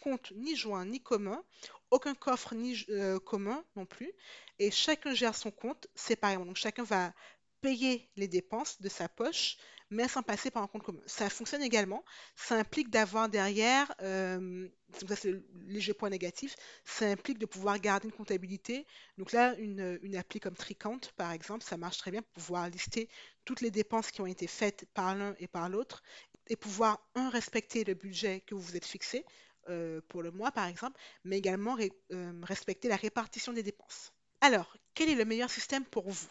compte 0.00 0.32
ni 0.34 0.56
joint 0.56 0.84
ni 0.84 1.00
commun, 1.00 1.42
aucun 1.90 2.14
coffre 2.14 2.54
ni 2.54 2.84
euh, 2.88 3.18
commun 3.20 3.64
non 3.76 3.86
plus, 3.86 4.12
et 4.58 4.70
chacun 4.70 5.14
gère 5.14 5.34
son 5.34 5.50
compte 5.50 5.86
séparément. 5.94 6.46
Donc, 6.46 6.56
chacun 6.56 6.82
va 6.84 7.12
payer 7.60 8.10
les 8.16 8.28
dépenses 8.28 8.80
de 8.80 8.88
sa 8.88 9.08
poche, 9.08 9.56
mais 9.92 10.08
sans 10.08 10.22
passer 10.22 10.50
par 10.50 10.62
un 10.62 10.66
compte 10.66 10.82
commun. 10.82 11.00
Ça 11.06 11.28
fonctionne 11.30 11.62
également. 11.62 12.04
Ça 12.34 12.56
implique 12.56 12.90
d'avoir 12.90 13.28
derrière, 13.28 13.92
euh, 14.02 14.68
ça 15.06 15.16
c'est 15.16 15.30
le 15.30 15.44
léger 15.66 15.94
point 15.94 16.10
négatif, 16.10 16.56
ça 16.84 17.06
implique 17.06 17.38
de 17.38 17.46
pouvoir 17.46 17.78
garder 17.78 18.06
une 18.08 18.12
comptabilité. 18.12 18.86
Donc 19.18 19.32
là, 19.32 19.54
une, 19.58 19.98
une 20.02 20.16
appli 20.16 20.40
comme 20.40 20.54
Tricount, 20.54 21.00
par 21.16 21.32
exemple, 21.32 21.64
ça 21.64 21.76
marche 21.76 21.98
très 21.98 22.10
bien 22.10 22.22
pour 22.22 22.32
pouvoir 22.32 22.68
lister 22.68 23.08
toutes 23.44 23.60
les 23.60 23.70
dépenses 23.70 24.10
qui 24.10 24.20
ont 24.20 24.26
été 24.26 24.46
faites 24.46 24.86
par 24.94 25.14
l'un 25.14 25.34
et 25.38 25.46
par 25.46 25.68
l'autre 25.68 26.02
et 26.48 26.56
pouvoir, 26.56 26.98
un, 27.14 27.30
respecter 27.30 27.84
le 27.84 27.94
budget 27.94 28.40
que 28.40 28.54
vous 28.54 28.60
vous 28.60 28.76
êtes 28.76 28.86
fixé 28.86 29.24
euh, 29.68 30.00
pour 30.08 30.22
le 30.22 30.30
mois, 30.30 30.50
par 30.52 30.66
exemple, 30.66 30.98
mais 31.24 31.38
également 31.38 31.76
euh, 31.78 32.32
respecter 32.42 32.88
la 32.88 32.96
répartition 32.96 33.52
des 33.52 33.62
dépenses. 33.62 34.12
Alors, 34.40 34.76
quel 34.94 35.08
est 35.08 35.14
le 35.14 35.24
meilleur 35.24 35.50
système 35.50 35.84
pour 35.84 36.10
vous? 36.10 36.28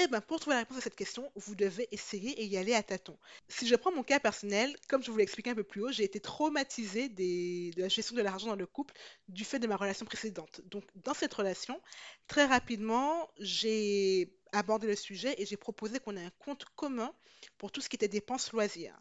Eh 0.00 0.06
bien, 0.06 0.20
pour 0.20 0.38
trouver 0.38 0.54
la 0.54 0.60
réponse 0.60 0.78
à 0.78 0.80
cette 0.80 0.94
question, 0.94 1.30
vous 1.34 1.56
devez 1.56 1.88
essayer 1.90 2.30
et 2.40 2.44
y 2.44 2.56
aller 2.56 2.72
à 2.72 2.82
tâtons. 2.84 3.18
Si 3.48 3.66
je 3.66 3.74
prends 3.74 3.90
mon 3.90 4.04
cas 4.04 4.20
personnel, 4.20 4.76
comme 4.88 5.02
je 5.02 5.10
vous 5.10 5.16
l'ai 5.16 5.24
expliqué 5.24 5.50
un 5.50 5.56
peu 5.56 5.64
plus 5.64 5.82
haut, 5.82 5.90
j'ai 5.90 6.04
été 6.04 6.20
traumatisée 6.20 7.08
de 7.08 7.80
la 7.80 7.88
gestion 7.88 8.14
de 8.14 8.22
l'argent 8.22 8.46
dans 8.46 8.56
le 8.56 8.66
couple 8.66 8.94
du 9.26 9.44
fait 9.44 9.58
de 9.58 9.66
ma 9.66 9.76
relation 9.76 10.06
précédente. 10.06 10.60
Donc, 10.66 10.84
dans 10.94 11.14
cette 11.14 11.34
relation, 11.34 11.80
très 12.28 12.44
rapidement, 12.44 13.28
j'ai 13.40 14.32
abordé 14.52 14.86
le 14.86 14.94
sujet 14.94 15.34
et 15.38 15.46
j'ai 15.46 15.56
proposé 15.56 15.98
qu'on 15.98 16.16
ait 16.16 16.24
un 16.24 16.32
compte 16.38 16.64
commun 16.76 17.12
pour 17.58 17.72
tout 17.72 17.80
ce 17.80 17.88
qui 17.88 17.96
était 17.96 18.08
dépenses 18.08 18.52
loisirs. 18.52 18.96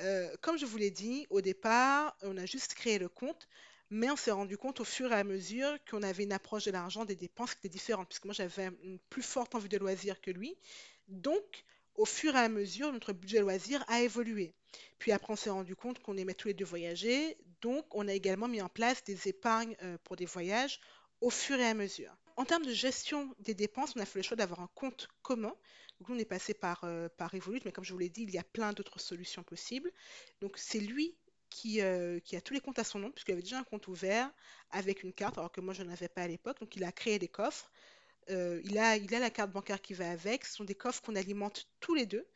Euh, 0.00 0.34
comme 0.40 0.56
je 0.56 0.66
vous 0.66 0.76
l'ai 0.76 0.92
dit, 0.92 1.26
au 1.30 1.40
départ, 1.40 2.16
on 2.22 2.36
a 2.36 2.46
juste 2.46 2.74
créé 2.74 3.00
le 3.00 3.08
compte, 3.08 3.48
mais 3.90 4.10
on 4.10 4.16
s'est 4.16 4.30
rendu 4.30 4.56
compte 4.56 4.80
au 4.80 4.84
fur 4.84 5.12
et 5.12 5.16
à 5.16 5.24
mesure 5.24 5.76
qu'on 5.90 6.02
avait 6.02 6.22
une 6.22 6.32
approche 6.32 6.64
de 6.64 6.70
l'argent, 6.70 7.04
des 7.04 7.16
dépenses 7.16 7.54
qui 7.54 7.58
était 7.58 7.68
différente, 7.68 8.08
puisque 8.08 8.24
moi 8.24 8.34
j'avais 8.34 8.70
une 8.82 8.98
plus 9.10 9.22
forte 9.22 9.54
envie 9.54 9.68
de 9.68 9.78
loisir 9.78 10.20
que 10.20 10.30
lui. 10.30 10.56
Donc, 11.08 11.64
au 11.96 12.04
fur 12.04 12.34
et 12.36 12.38
à 12.38 12.48
mesure, 12.48 12.92
notre 12.92 13.12
budget 13.12 13.40
loisir 13.40 13.84
a 13.88 14.00
évolué. 14.00 14.54
Puis 14.98 15.12
après, 15.12 15.32
on 15.32 15.36
s'est 15.36 15.50
rendu 15.50 15.74
compte 15.74 15.98
qu'on 15.98 16.16
aimait 16.16 16.34
tous 16.34 16.48
les 16.48 16.54
deux 16.54 16.64
voyager, 16.64 17.36
donc 17.60 17.84
on 17.94 18.06
a 18.06 18.12
également 18.12 18.48
mis 18.48 18.62
en 18.62 18.68
place 18.68 19.02
des 19.04 19.28
épargnes 19.28 19.76
euh, 19.82 19.98
pour 20.04 20.16
des 20.16 20.26
voyages 20.26 20.80
au 21.20 21.30
fur 21.30 21.58
et 21.58 21.66
à 21.66 21.74
mesure. 21.74 22.16
En 22.36 22.44
termes 22.44 22.64
de 22.64 22.72
gestion 22.72 23.34
des 23.40 23.54
dépenses, 23.54 23.94
on 23.96 24.00
a 24.00 24.06
fait 24.06 24.20
le 24.20 24.22
choix 24.22 24.36
d'avoir 24.36 24.60
un 24.60 24.70
compte 24.74 25.08
commun. 25.22 25.54
Donc, 25.98 26.08
on 26.08 26.18
est 26.18 26.24
passé 26.24 26.54
par, 26.54 26.84
euh, 26.84 27.08
par 27.18 27.34
mais 27.34 27.72
comme 27.72 27.84
je 27.84 27.92
vous 27.92 27.98
l'ai 27.98 28.08
dit, 28.08 28.22
il 28.22 28.30
y 28.30 28.38
a 28.38 28.44
plein 28.44 28.72
d'autres 28.72 28.98
solutions 28.98 29.42
possibles. 29.42 29.92
Donc, 30.40 30.56
c'est 30.56 30.80
lui 30.80 31.14
euh, 31.78 32.20
qui, 32.20 32.36
a 32.36 32.40
tous 32.40 32.54
les 32.54 32.60
comptes 32.60 32.78
à 32.78 32.84
son 32.84 32.98
nom, 32.98 33.10
puisqu'il 33.10 33.32
avait 33.32 33.42
déjà 33.42 33.58
un 33.58 33.64
compte 33.64 33.88
ouvert 33.88 34.30
avec 34.70 35.02
une 35.02 35.12
carte, 35.12 35.38
alors 35.38 35.52
que 35.52 35.60
moi 35.60 35.74
je 35.74 35.82
n'en 35.82 35.92
avais 35.92 36.08
pas 36.08 36.22
à 36.22 36.28
l'époque. 36.28 36.60
Donc 36.60 36.76
il 36.76 36.84
a 36.84 36.92
créé 36.92 37.18
des 37.18 37.28
coffres. 37.28 37.70
Euh, 38.30 38.60
il, 38.64 38.78
a, 38.78 38.96
il 38.96 39.14
a 39.14 39.18
la 39.18 39.30
carte 39.30 39.50
bancaire 39.50 39.80
qui 39.80 39.94
va 39.94 40.10
avec. 40.10 40.44
Ce 40.44 40.56
sont 40.56 40.64
des 40.64 40.74
coffres 40.74 41.02
qu'on 41.02 41.16
alimente 41.16 41.68
tous 41.80 41.94
les 41.94 42.06
deux. 42.06 42.26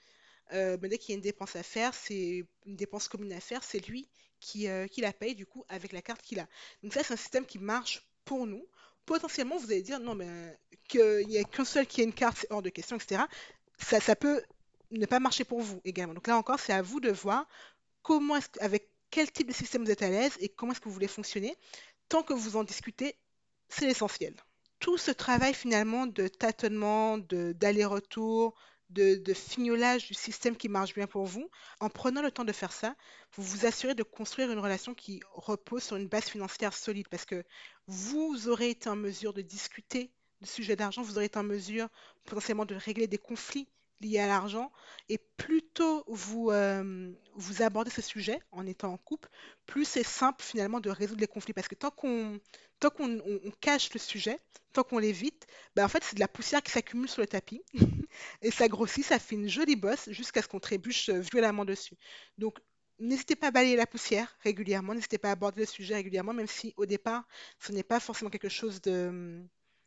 Euh, 0.52 0.76
dès 0.76 0.98
qu'il 0.98 1.10
y 1.10 1.12
a 1.12 1.16
une 1.16 1.22
dépense 1.22 1.56
à 1.56 1.62
faire, 1.62 1.94
c'est 1.94 2.44
une 2.66 2.76
dépense 2.76 3.08
commune 3.08 3.32
à 3.32 3.40
faire, 3.40 3.62
c'est 3.62 3.86
lui 3.88 4.08
qui, 4.40 4.66
qui 4.90 5.00
la 5.00 5.12
paye 5.14 5.34
du 5.34 5.46
coup 5.46 5.64
avec 5.68 5.92
la 5.92 6.02
carte 6.02 6.20
qu'il 6.20 6.38
a. 6.38 6.46
Donc 6.82 6.92
ça, 6.92 7.02
c'est 7.02 7.14
un 7.14 7.16
système 7.16 7.46
qui 7.46 7.58
marche 7.58 8.06
pour 8.24 8.46
nous. 8.46 8.66
Potentiellement, 9.06 9.56
vous 9.56 9.70
allez 9.70 9.82
dire 9.82 10.00
non, 10.00 10.14
mais 10.14 10.58
qu'il 10.88 11.26
n'y 11.28 11.38
a 11.38 11.44
qu'un 11.44 11.64
seul 11.64 11.86
qui 11.86 12.02
a 12.02 12.04
une 12.04 12.12
carte, 12.12 12.38
c'est 12.40 12.52
hors 12.52 12.62
de 12.62 12.68
question, 12.68 12.96
etc. 12.96 13.22
Ça, 13.78 14.00
ça 14.00 14.16
peut 14.16 14.42
ne 14.90 15.06
pas 15.06 15.20
marcher 15.20 15.44
pour 15.44 15.60
vous 15.60 15.80
également. 15.84 16.14
Donc 16.14 16.26
là 16.26 16.36
encore, 16.36 16.60
c'est 16.60 16.72
à 16.72 16.82
vous 16.82 17.00
de 17.00 17.10
voir 17.10 17.46
comment, 18.02 18.38
avec 18.60 18.88
quel 19.10 19.30
type 19.30 19.48
de 19.48 19.52
système 19.52 19.84
vous 19.84 19.90
êtes 19.90 20.02
à 20.02 20.08
l'aise 20.08 20.36
et 20.40 20.48
comment 20.48 20.72
est-ce 20.72 20.80
que 20.80 20.88
vous 20.88 20.94
voulez 20.94 21.08
fonctionner. 21.08 21.56
Tant 22.08 22.22
que 22.22 22.34
vous 22.34 22.56
en 22.56 22.64
discutez, 22.64 23.16
c'est 23.68 23.86
l'essentiel. 23.86 24.34
Tout 24.78 24.98
ce 24.98 25.10
travail 25.10 25.54
finalement 25.54 26.06
de 26.06 26.28
tâtonnement, 26.28 27.18
d'aller-retour, 27.18 28.54
de, 28.90 29.16
de, 29.16 29.34
fignolage 29.34 30.08
du 30.08 30.14
système 30.14 30.56
qui 30.56 30.68
marche 30.68 30.94
bien 30.94 31.06
pour 31.06 31.24
vous, 31.24 31.50
en 31.80 31.88
prenant 31.88 32.22
le 32.22 32.30
temps 32.30 32.44
de 32.44 32.52
faire 32.52 32.72
ça, 32.72 32.94
vous 33.34 33.42
vous 33.42 33.66
assurez 33.66 33.94
de 33.94 34.02
construire 34.02 34.50
une 34.50 34.58
relation 34.58 34.94
qui 34.94 35.20
repose 35.32 35.82
sur 35.82 35.96
une 35.96 36.08
base 36.08 36.24
financière 36.24 36.74
solide 36.74 37.08
parce 37.08 37.24
que 37.24 37.44
vous 37.86 38.48
aurez 38.48 38.70
été 38.70 38.88
en 38.88 38.96
mesure 38.96 39.32
de 39.32 39.42
discuter 39.42 40.12
de 40.40 40.46
sujets 40.46 40.76
d'argent, 40.76 41.02
vous 41.02 41.16
aurez 41.16 41.26
été 41.26 41.38
en 41.38 41.44
mesure 41.44 41.88
potentiellement 42.24 42.66
de 42.66 42.74
régler 42.74 43.06
des 43.06 43.18
conflits 43.18 43.68
liés 44.00 44.18
à 44.18 44.26
l'argent. 44.26 44.70
Et 45.08 45.18
plus 45.36 45.62
tôt 45.62 46.04
vous, 46.06 46.50
euh, 46.50 47.12
vous 47.34 47.62
abordez 47.62 47.90
ce 47.90 48.02
sujet 48.02 48.40
en 48.52 48.66
étant 48.66 48.92
en 48.92 48.96
couple, 48.98 49.28
plus 49.66 49.84
c'est 49.84 50.04
simple 50.04 50.42
finalement 50.42 50.80
de 50.80 50.90
résoudre 50.90 51.20
les 51.20 51.26
conflits. 51.26 51.52
Parce 51.52 51.68
que 51.68 51.74
tant 51.74 51.90
qu'on 51.90 52.40
tant 52.80 52.90
qu'on 52.90 53.20
cache 53.60 53.92
le 53.94 54.00
sujet, 54.00 54.38
tant 54.72 54.82
qu'on 54.82 54.98
l'évite, 54.98 55.46
ben 55.76 55.84
en 55.84 55.88
fait 55.88 56.02
c'est 56.04 56.16
de 56.16 56.20
la 56.20 56.28
poussière 56.28 56.62
qui 56.62 56.72
s'accumule 56.72 57.08
sur 57.08 57.22
le 57.22 57.26
tapis 57.26 57.62
et 58.42 58.50
ça 58.50 58.68
grossit, 58.68 59.04
ça 59.04 59.18
fait 59.18 59.36
une 59.36 59.48
jolie 59.48 59.76
bosse 59.76 60.10
jusqu'à 60.10 60.42
ce 60.42 60.48
qu'on 60.48 60.60
trébuche 60.60 61.08
euh, 61.08 61.20
violemment 61.20 61.64
dessus. 61.64 61.96
Donc 62.38 62.58
N'hésitez 63.00 63.34
pas 63.34 63.48
à 63.48 63.50
balayer 63.50 63.74
la 63.74 63.88
poussière 63.88 64.36
régulièrement, 64.44 64.94
n'hésitez 64.94 65.18
pas 65.18 65.30
à 65.30 65.32
aborder 65.32 65.62
le 65.62 65.66
sujet 65.66 65.96
régulièrement, 65.96 66.32
même 66.32 66.46
si 66.46 66.74
au 66.76 66.86
départ, 66.86 67.26
ce 67.58 67.72
n'est 67.72 67.82
pas 67.82 67.98
forcément 67.98 68.30
quelque 68.30 68.48
chose 68.48 68.80
de, 68.82 69.44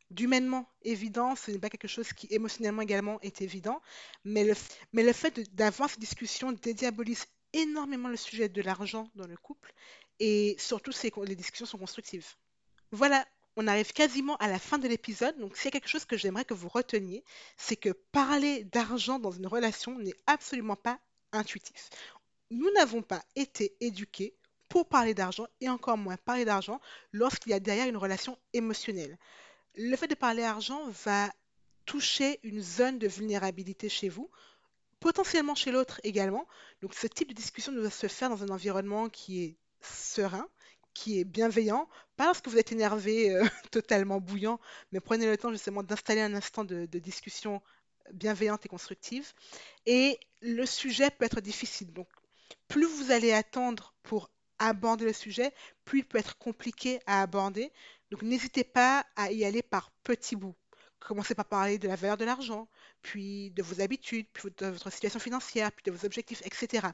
d'humainement 0.09 0.69
évident, 0.83 1.35
ce 1.35 1.51
n'est 1.51 1.59
pas 1.59 1.69
quelque 1.69 1.87
chose 1.87 2.13
qui 2.13 2.27
émotionnellement 2.29 2.81
également 2.81 3.19
est 3.21 3.41
évident, 3.41 3.81
mais 4.23 4.43
le, 4.43 5.13
fait 5.13 5.55
d'avoir 5.55 5.89
cette 5.89 5.99
discussion 5.99 6.51
dédiabolise 6.51 7.25
énormément 7.53 8.09
le 8.09 8.17
sujet 8.17 8.49
de 8.49 8.61
l'argent 8.61 9.09
dans 9.15 9.27
le 9.27 9.37
couple 9.37 9.73
et 10.19 10.55
surtout 10.59 10.91
les 11.25 11.35
discussions 11.35 11.65
sont 11.65 11.77
constructives. 11.77 12.27
Voilà, 12.91 13.25
on 13.57 13.67
arrive 13.67 13.91
quasiment 13.91 14.37
à 14.37 14.47
la 14.47 14.59
fin 14.59 14.77
de 14.77 14.87
l'épisode, 14.87 15.37
donc 15.39 15.57
s'il 15.57 15.65
y 15.65 15.67
a 15.69 15.71
quelque 15.71 15.89
chose 15.89 16.05
que 16.05 16.17
j'aimerais 16.17 16.45
que 16.45 16.53
vous 16.53 16.69
reteniez, 16.69 17.23
c'est 17.57 17.75
que 17.75 17.89
parler 17.89 18.63
d'argent 18.63 19.19
dans 19.19 19.31
une 19.31 19.47
relation 19.47 19.97
n'est 19.97 20.15
absolument 20.25 20.75
pas 20.75 20.99
intuitif. 21.31 21.89
Nous 22.49 22.71
n'avons 22.71 23.01
pas 23.01 23.23
été 23.35 23.75
éduqués 23.81 24.35
pour 24.69 24.87
parler 24.87 25.13
d'argent 25.13 25.47
et 25.61 25.69
encore 25.69 25.97
moins 25.97 26.17
parler 26.17 26.45
d'argent 26.45 26.79
lorsqu'il 27.11 27.51
y 27.51 27.55
a 27.55 27.59
derrière 27.59 27.87
une 27.87 27.97
relation 27.97 28.37
émotionnelle. 28.53 29.17
Le 29.77 29.95
fait 29.95 30.07
de 30.07 30.15
parler 30.15 30.43
argent 30.43 30.89
va 31.05 31.31
toucher 31.85 32.39
une 32.43 32.61
zone 32.61 32.97
de 32.97 33.07
vulnérabilité 33.07 33.89
chez 33.89 34.09
vous, 34.09 34.29
potentiellement 34.99 35.53
chez 35.53 35.71
l'autre 35.71 36.01
également. 36.03 36.47
Donc 36.81 36.95
ce 36.95 37.05
type 37.05 37.29
de 37.29 37.33
discussion 37.33 37.71
doit 37.71 37.89
se 37.91 38.07
faire 38.07 38.29
dans 38.29 38.43
un 38.43 38.49
environnement 38.49 39.07
qui 39.07 39.43
est 39.43 39.55
serein, 39.81 40.47
qui 40.95 41.19
est 41.19 41.23
bienveillant, 41.23 41.87
pas 42.15 42.25
parce 42.25 42.41
que 42.41 42.49
vous 42.49 42.57
êtes 42.57 42.71
énervé, 42.71 43.29
euh, 43.29 43.45
totalement 43.71 44.19
bouillant, 44.19 44.59
mais 44.91 44.99
prenez 44.99 45.27
le 45.27 45.37
temps 45.37 45.51
justement 45.51 45.83
d'installer 45.83 46.21
un 46.21 46.33
instant 46.33 46.63
de, 46.63 46.87
de 46.87 46.99
discussion 46.99 47.61
bienveillante 48.13 48.65
et 48.65 48.69
constructive. 48.69 49.31
Et 49.85 50.19
le 50.41 50.65
sujet 50.65 51.11
peut 51.11 51.25
être 51.25 51.39
difficile. 51.39 51.93
Donc 51.93 52.07
plus 52.67 52.87
vous 52.87 53.11
allez 53.11 53.31
attendre 53.31 53.93
pour 54.01 54.31
aborder 54.59 55.05
le 55.05 55.13
sujet, 55.13 55.53
plus 55.85 55.99
il 55.99 56.05
peut 56.05 56.17
être 56.17 56.37
compliqué 56.37 56.99
à 57.05 57.21
aborder. 57.21 57.71
Donc 58.11 58.21
n'hésitez 58.21 58.63
pas 58.63 59.05
à 59.15 59.31
y 59.31 59.43
aller 59.45 59.61
par 59.61 59.91
petits 60.03 60.35
bouts. 60.35 60.55
Commencez 60.99 61.35
par 61.35 61.45
parler 61.45 61.77
de 61.77 61.87
la 61.87 61.95
valeur 61.95 62.17
de 62.17 62.25
l'argent, 62.25 62.67
puis 63.01 63.51
de 63.51 63.63
vos 63.63 63.81
habitudes, 63.81 64.27
puis 64.33 64.49
de 64.57 64.65
votre 64.67 64.91
situation 64.91 65.19
financière, 65.19 65.71
puis 65.71 65.83
de 65.83 65.91
vos 65.91 66.05
objectifs, 66.05 66.41
etc. 66.45 66.87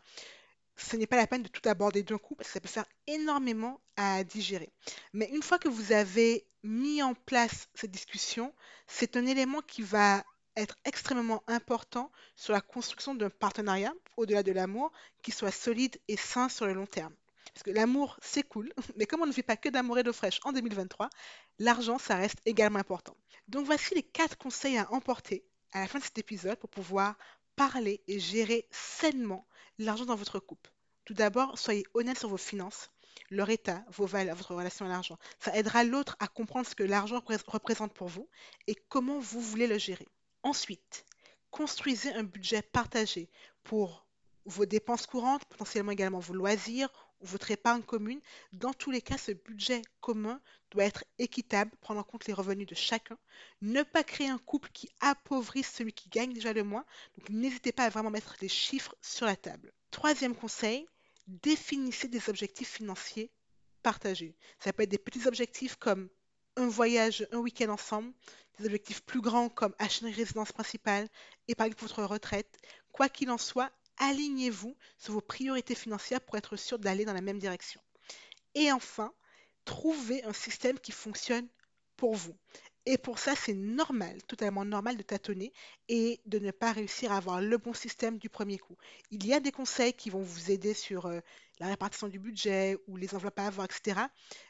Ce 0.75 0.95
n'est 0.97 1.07
pas 1.07 1.17
la 1.17 1.27
peine 1.27 1.43
de 1.43 1.47
tout 1.47 1.67
aborder 1.69 2.03
d'un 2.03 2.17
coup 2.17 2.35
parce 2.35 2.49
que 2.49 2.53
ça 2.53 2.59
peut 2.59 2.67
faire 2.67 2.85
énormément 3.07 3.79
à 3.95 4.23
digérer. 4.23 4.71
Mais 5.13 5.29
une 5.29 5.43
fois 5.43 5.59
que 5.59 5.69
vous 5.69 5.91
avez 5.91 6.45
mis 6.63 7.01
en 7.03 7.13
place 7.13 7.69
cette 7.75 7.91
discussion, 7.91 8.53
c'est 8.87 9.15
un 9.17 9.25
élément 9.25 9.61
qui 9.61 9.83
va 9.83 10.23
être 10.55 10.77
extrêmement 10.85 11.43
important 11.47 12.11
sur 12.35 12.53
la 12.53 12.61
construction 12.61 13.15
d'un 13.15 13.29
partenariat, 13.29 13.93
au-delà 14.17 14.43
de 14.43 14.51
l'amour, 14.51 14.91
qui 15.21 15.31
soit 15.31 15.51
solide 15.51 15.97
et 16.07 16.17
sain 16.17 16.49
sur 16.49 16.65
le 16.65 16.73
long 16.73 16.85
terme. 16.85 17.13
Parce 17.53 17.63
que 17.63 17.71
l'amour, 17.71 18.17
c'est 18.21 18.43
cool, 18.43 18.73
mais 18.97 19.05
comme 19.05 19.21
on 19.21 19.27
ne 19.27 19.31
vit 19.31 19.43
pas 19.43 19.57
que 19.57 19.69
d'amour 19.69 19.99
et 19.99 20.03
d'eau 20.03 20.13
fraîche 20.13 20.39
en 20.43 20.51
2023, 20.51 21.09
l'argent, 21.59 21.99
ça 21.99 22.15
reste 22.15 22.39
également 22.45 22.79
important. 22.79 23.15
Donc 23.47 23.65
voici 23.65 23.93
les 23.95 24.03
quatre 24.03 24.37
conseils 24.37 24.77
à 24.77 24.91
emporter 24.91 25.45
à 25.71 25.81
la 25.81 25.87
fin 25.87 25.99
de 25.99 26.03
cet 26.03 26.17
épisode 26.17 26.57
pour 26.57 26.69
pouvoir 26.69 27.15
parler 27.55 28.01
et 28.07 28.19
gérer 28.19 28.67
sainement 28.71 29.47
l'argent 29.77 30.05
dans 30.05 30.15
votre 30.15 30.39
couple. 30.39 30.71
Tout 31.05 31.13
d'abord, 31.13 31.59
soyez 31.59 31.85
honnête 31.93 32.17
sur 32.17 32.29
vos 32.29 32.37
finances, 32.37 32.89
leur 33.29 33.49
état, 33.49 33.83
vos 33.89 34.05
valeurs, 34.05 34.35
votre 34.35 34.55
relation 34.55 34.85
à 34.85 34.89
l'argent. 34.89 35.17
Ça 35.39 35.55
aidera 35.55 35.83
l'autre 35.83 36.15
à 36.19 36.27
comprendre 36.27 36.67
ce 36.67 36.75
que 36.75 36.83
l'argent 36.83 37.21
représente 37.47 37.93
pour 37.93 38.07
vous 38.07 38.29
et 38.67 38.75
comment 38.75 39.19
vous 39.19 39.41
voulez 39.41 39.67
le 39.67 39.77
gérer. 39.77 40.07
Ensuite, 40.43 41.05
construisez 41.51 42.13
un 42.13 42.23
budget 42.23 42.61
partagé 42.61 43.29
pour 43.63 44.07
vos 44.45 44.65
dépenses 44.65 45.05
courantes, 45.05 45.45
potentiellement 45.45 45.91
également 45.91 46.19
vos 46.19 46.33
loisirs 46.33 46.89
ou 47.23 47.25
votre 47.25 47.49
épargne 47.51 47.81
commune. 47.81 48.21
Dans 48.51 48.73
tous 48.73 48.91
les 48.91 49.01
cas, 49.01 49.17
ce 49.17 49.31
budget 49.31 49.81
commun 50.01 50.39
doit 50.71 50.83
être 50.83 51.05
équitable, 51.17 51.71
prendre 51.81 51.99
en 51.99 52.03
compte 52.03 52.25
les 52.27 52.33
revenus 52.33 52.67
de 52.67 52.75
chacun. 52.75 53.17
Ne 53.61 53.81
pas 53.83 54.03
créer 54.03 54.29
un 54.29 54.37
couple 54.37 54.69
qui 54.73 54.89
appauvrisse 54.99 55.71
celui 55.71 55.93
qui 55.93 56.09
gagne 56.09 56.33
déjà 56.33 56.53
le 56.53 56.63
moins. 56.63 56.85
Donc 57.17 57.29
n'hésitez 57.29 57.71
pas 57.71 57.85
à 57.85 57.89
vraiment 57.89 58.11
mettre 58.11 58.35
les 58.41 58.49
chiffres 58.49 58.95
sur 59.01 59.25
la 59.25 59.35
table. 59.35 59.71
Troisième 59.91 60.35
conseil, 60.35 60.85
définissez 61.27 62.07
des 62.07 62.29
objectifs 62.29 62.69
financiers 62.69 63.31
partagés. 63.81 64.35
Ça 64.59 64.73
peut 64.73 64.83
être 64.83 64.89
des 64.89 64.97
petits 64.97 65.27
objectifs 65.27 65.75
comme 65.75 66.09
un 66.55 66.67
voyage, 66.67 67.27
un 67.31 67.37
week-end 67.37 67.69
ensemble, 67.69 68.13
des 68.59 68.65
objectifs 68.65 69.03
plus 69.03 69.21
grands 69.21 69.49
comme 69.49 69.73
acheter 69.79 70.07
une 70.07 70.13
résidence 70.13 70.51
principale, 70.51 71.07
épargner 71.47 71.75
pour 71.75 71.87
votre 71.87 72.03
retraite. 72.03 72.57
Quoi 72.91 73.09
qu'il 73.09 73.29
en 73.31 73.37
soit, 73.37 73.71
alignez-vous 73.97 74.75
sur 74.97 75.13
vos 75.13 75.21
priorités 75.21 75.75
financières 75.75 76.21
pour 76.21 76.37
être 76.37 76.55
sûr 76.55 76.79
d'aller 76.79 77.05
dans 77.05 77.13
la 77.13 77.21
même 77.21 77.39
direction. 77.39 77.81
Et 78.55 78.71
enfin, 78.71 79.13
trouvez 79.65 80.23
un 80.23 80.33
système 80.33 80.79
qui 80.79 80.91
fonctionne 80.91 81.47
pour 81.95 82.15
vous. 82.15 82.35
Et 82.85 82.97
pour 82.97 83.17
ça, 83.17 83.33
c'est 83.33 83.53
normal, 83.53 84.21
totalement 84.23 84.65
normal 84.65 84.97
de 84.97 85.03
tâtonner 85.03 85.53
et 85.87 86.19
de 86.25 86.37
ne 86.37 86.51
pas 86.51 86.73
réussir 86.73 87.13
à 87.13 87.17
avoir 87.17 87.39
le 87.39 87.57
bon 87.57 87.73
système 87.73 88.17
du 88.17 88.29
premier 88.29 88.57
coup. 88.57 88.75
Il 89.09 89.25
y 89.25 89.33
a 89.33 89.39
des 89.39 89.53
conseils 89.53 89.93
qui 89.93 90.09
vont 90.09 90.21
vous 90.21 90.51
aider 90.51 90.73
sur 90.73 91.05
euh, 91.05 91.21
la 91.59 91.67
répartition 91.67 92.09
du 92.09 92.19
budget 92.19 92.77
ou 92.87 92.97
les 92.97 93.15
enveloppes 93.15 93.39
à 93.39 93.47
avoir, 93.47 93.65
etc. 93.65 94.01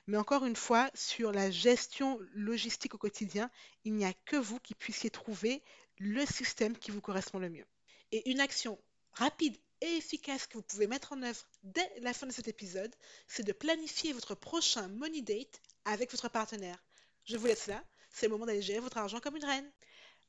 Mais 0.07 0.17
encore 0.17 0.45
une 0.45 0.55
fois, 0.55 0.89
sur 0.95 1.31
la 1.31 1.51
gestion 1.51 2.19
logistique 2.33 2.95
au 2.95 2.97
quotidien, 2.97 3.51
il 3.83 3.93
n'y 3.93 4.05
a 4.05 4.13
que 4.25 4.37
vous 4.37 4.59
qui 4.59 4.73
puissiez 4.73 5.11
trouver 5.11 5.61
le 5.99 6.25
système 6.25 6.75
qui 6.75 6.89
vous 6.89 7.01
correspond 7.01 7.37
le 7.37 7.51
mieux. 7.51 7.65
Et 8.11 8.31
une 8.31 8.39
action 8.39 8.79
rapide 9.13 9.57
et 9.81 9.97
efficace 9.97 10.47
que 10.47 10.57
vous 10.57 10.63
pouvez 10.63 10.87
mettre 10.87 11.13
en 11.13 11.21
œuvre 11.23 11.45
dès 11.63 11.91
la 12.01 12.13
fin 12.13 12.25
de 12.27 12.31
cet 12.31 12.47
épisode, 12.47 12.93
c'est 13.27 13.43
de 13.43 13.51
planifier 13.51 14.13
votre 14.13 14.35
prochain 14.35 14.87
money 14.87 15.21
date 15.21 15.61
avec 15.85 16.11
votre 16.11 16.29
partenaire. 16.29 16.81
Je 17.25 17.37
vous 17.37 17.47
laisse 17.47 17.67
là 17.67 17.83
c'est 18.13 18.27
le 18.27 18.31
moment 18.31 18.45
d'aller 18.45 18.61
gérer 18.61 18.79
votre 18.79 18.97
argent 18.97 19.19
comme 19.19 19.35
une 19.35 19.45
reine. 19.45 19.69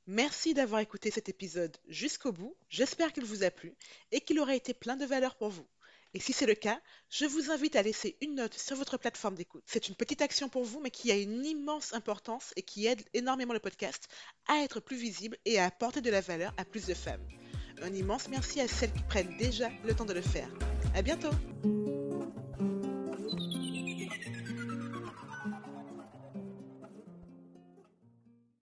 Merci 0.07 0.55
d'avoir 0.55 0.81
écouté 0.81 1.11
cet 1.11 1.29
épisode 1.29 1.77
jusqu'au 1.89 2.33
bout. 2.33 2.57
J'espère 2.69 3.13
qu'il 3.13 3.25
vous 3.25 3.45
a 3.45 3.51
plu 3.51 3.75
et 4.11 4.21
qu'il 4.21 4.41
aura 4.41 4.55
été 4.55 4.75
plein 4.75 4.97
de 4.97 5.05
valeur 5.05 5.37
pour 5.37 5.51
vous. 5.51 5.67
Et 6.15 6.21
si 6.21 6.33
c'est 6.33 6.47
le 6.47 6.55
cas, 6.55 6.81
je 7.11 7.27
vous 7.27 7.51
invite 7.51 7.77
à 7.77 7.83
laisser 7.83 8.17
une 8.21 8.37
note 8.37 8.55
sur 8.55 8.77
votre 8.77 8.99
plateforme 8.99 9.35
d'écoute. 9.35 9.65
C'est 9.67 9.89
une 9.89 9.97
petite 9.97 10.23
action 10.23 10.49
pour 10.49 10.65
vous, 10.65 10.81
mais 10.81 10.91
qui 10.91 11.11
a 11.11 11.17
une 11.17 11.45
immense 11.45 11.93
importance 11.93 12.53
et 12.57 12.63
qui 12.63 12.87
aide 12.87 13.03
énormément 13.15 13.53
le 13.53 13.59
podcast 13.59 14.09
à 14.47 14.59
être 14.59 14.81
plus 14.81 14.97
visible 14.97 15.37
et 15.45 15.59
à 15.59 15.67
apporter 15.67 16.01
de 16.01 16.11
la 16.11 16.21
valeur 16.21 16.55
à 16.57 16.65
plus 16.65 16.87
de 16.87 16.95
femmes. 16.95 17.27
Un 17.85 17.93
immense 17.93 18.29
merci 18.31 18.63
à 18.63 18.67
celles 18.67 18.93
qui 18.93 19.03
prennent 19.03 19.37
déjà 19.39 19.69
le 19.87 19.95
temps 19.95 20.07
de 20.07 20.15
le 20.15 20.23
faire. 20.23 20.49
À 20.95 21.03
bientôt! 21.03 21.29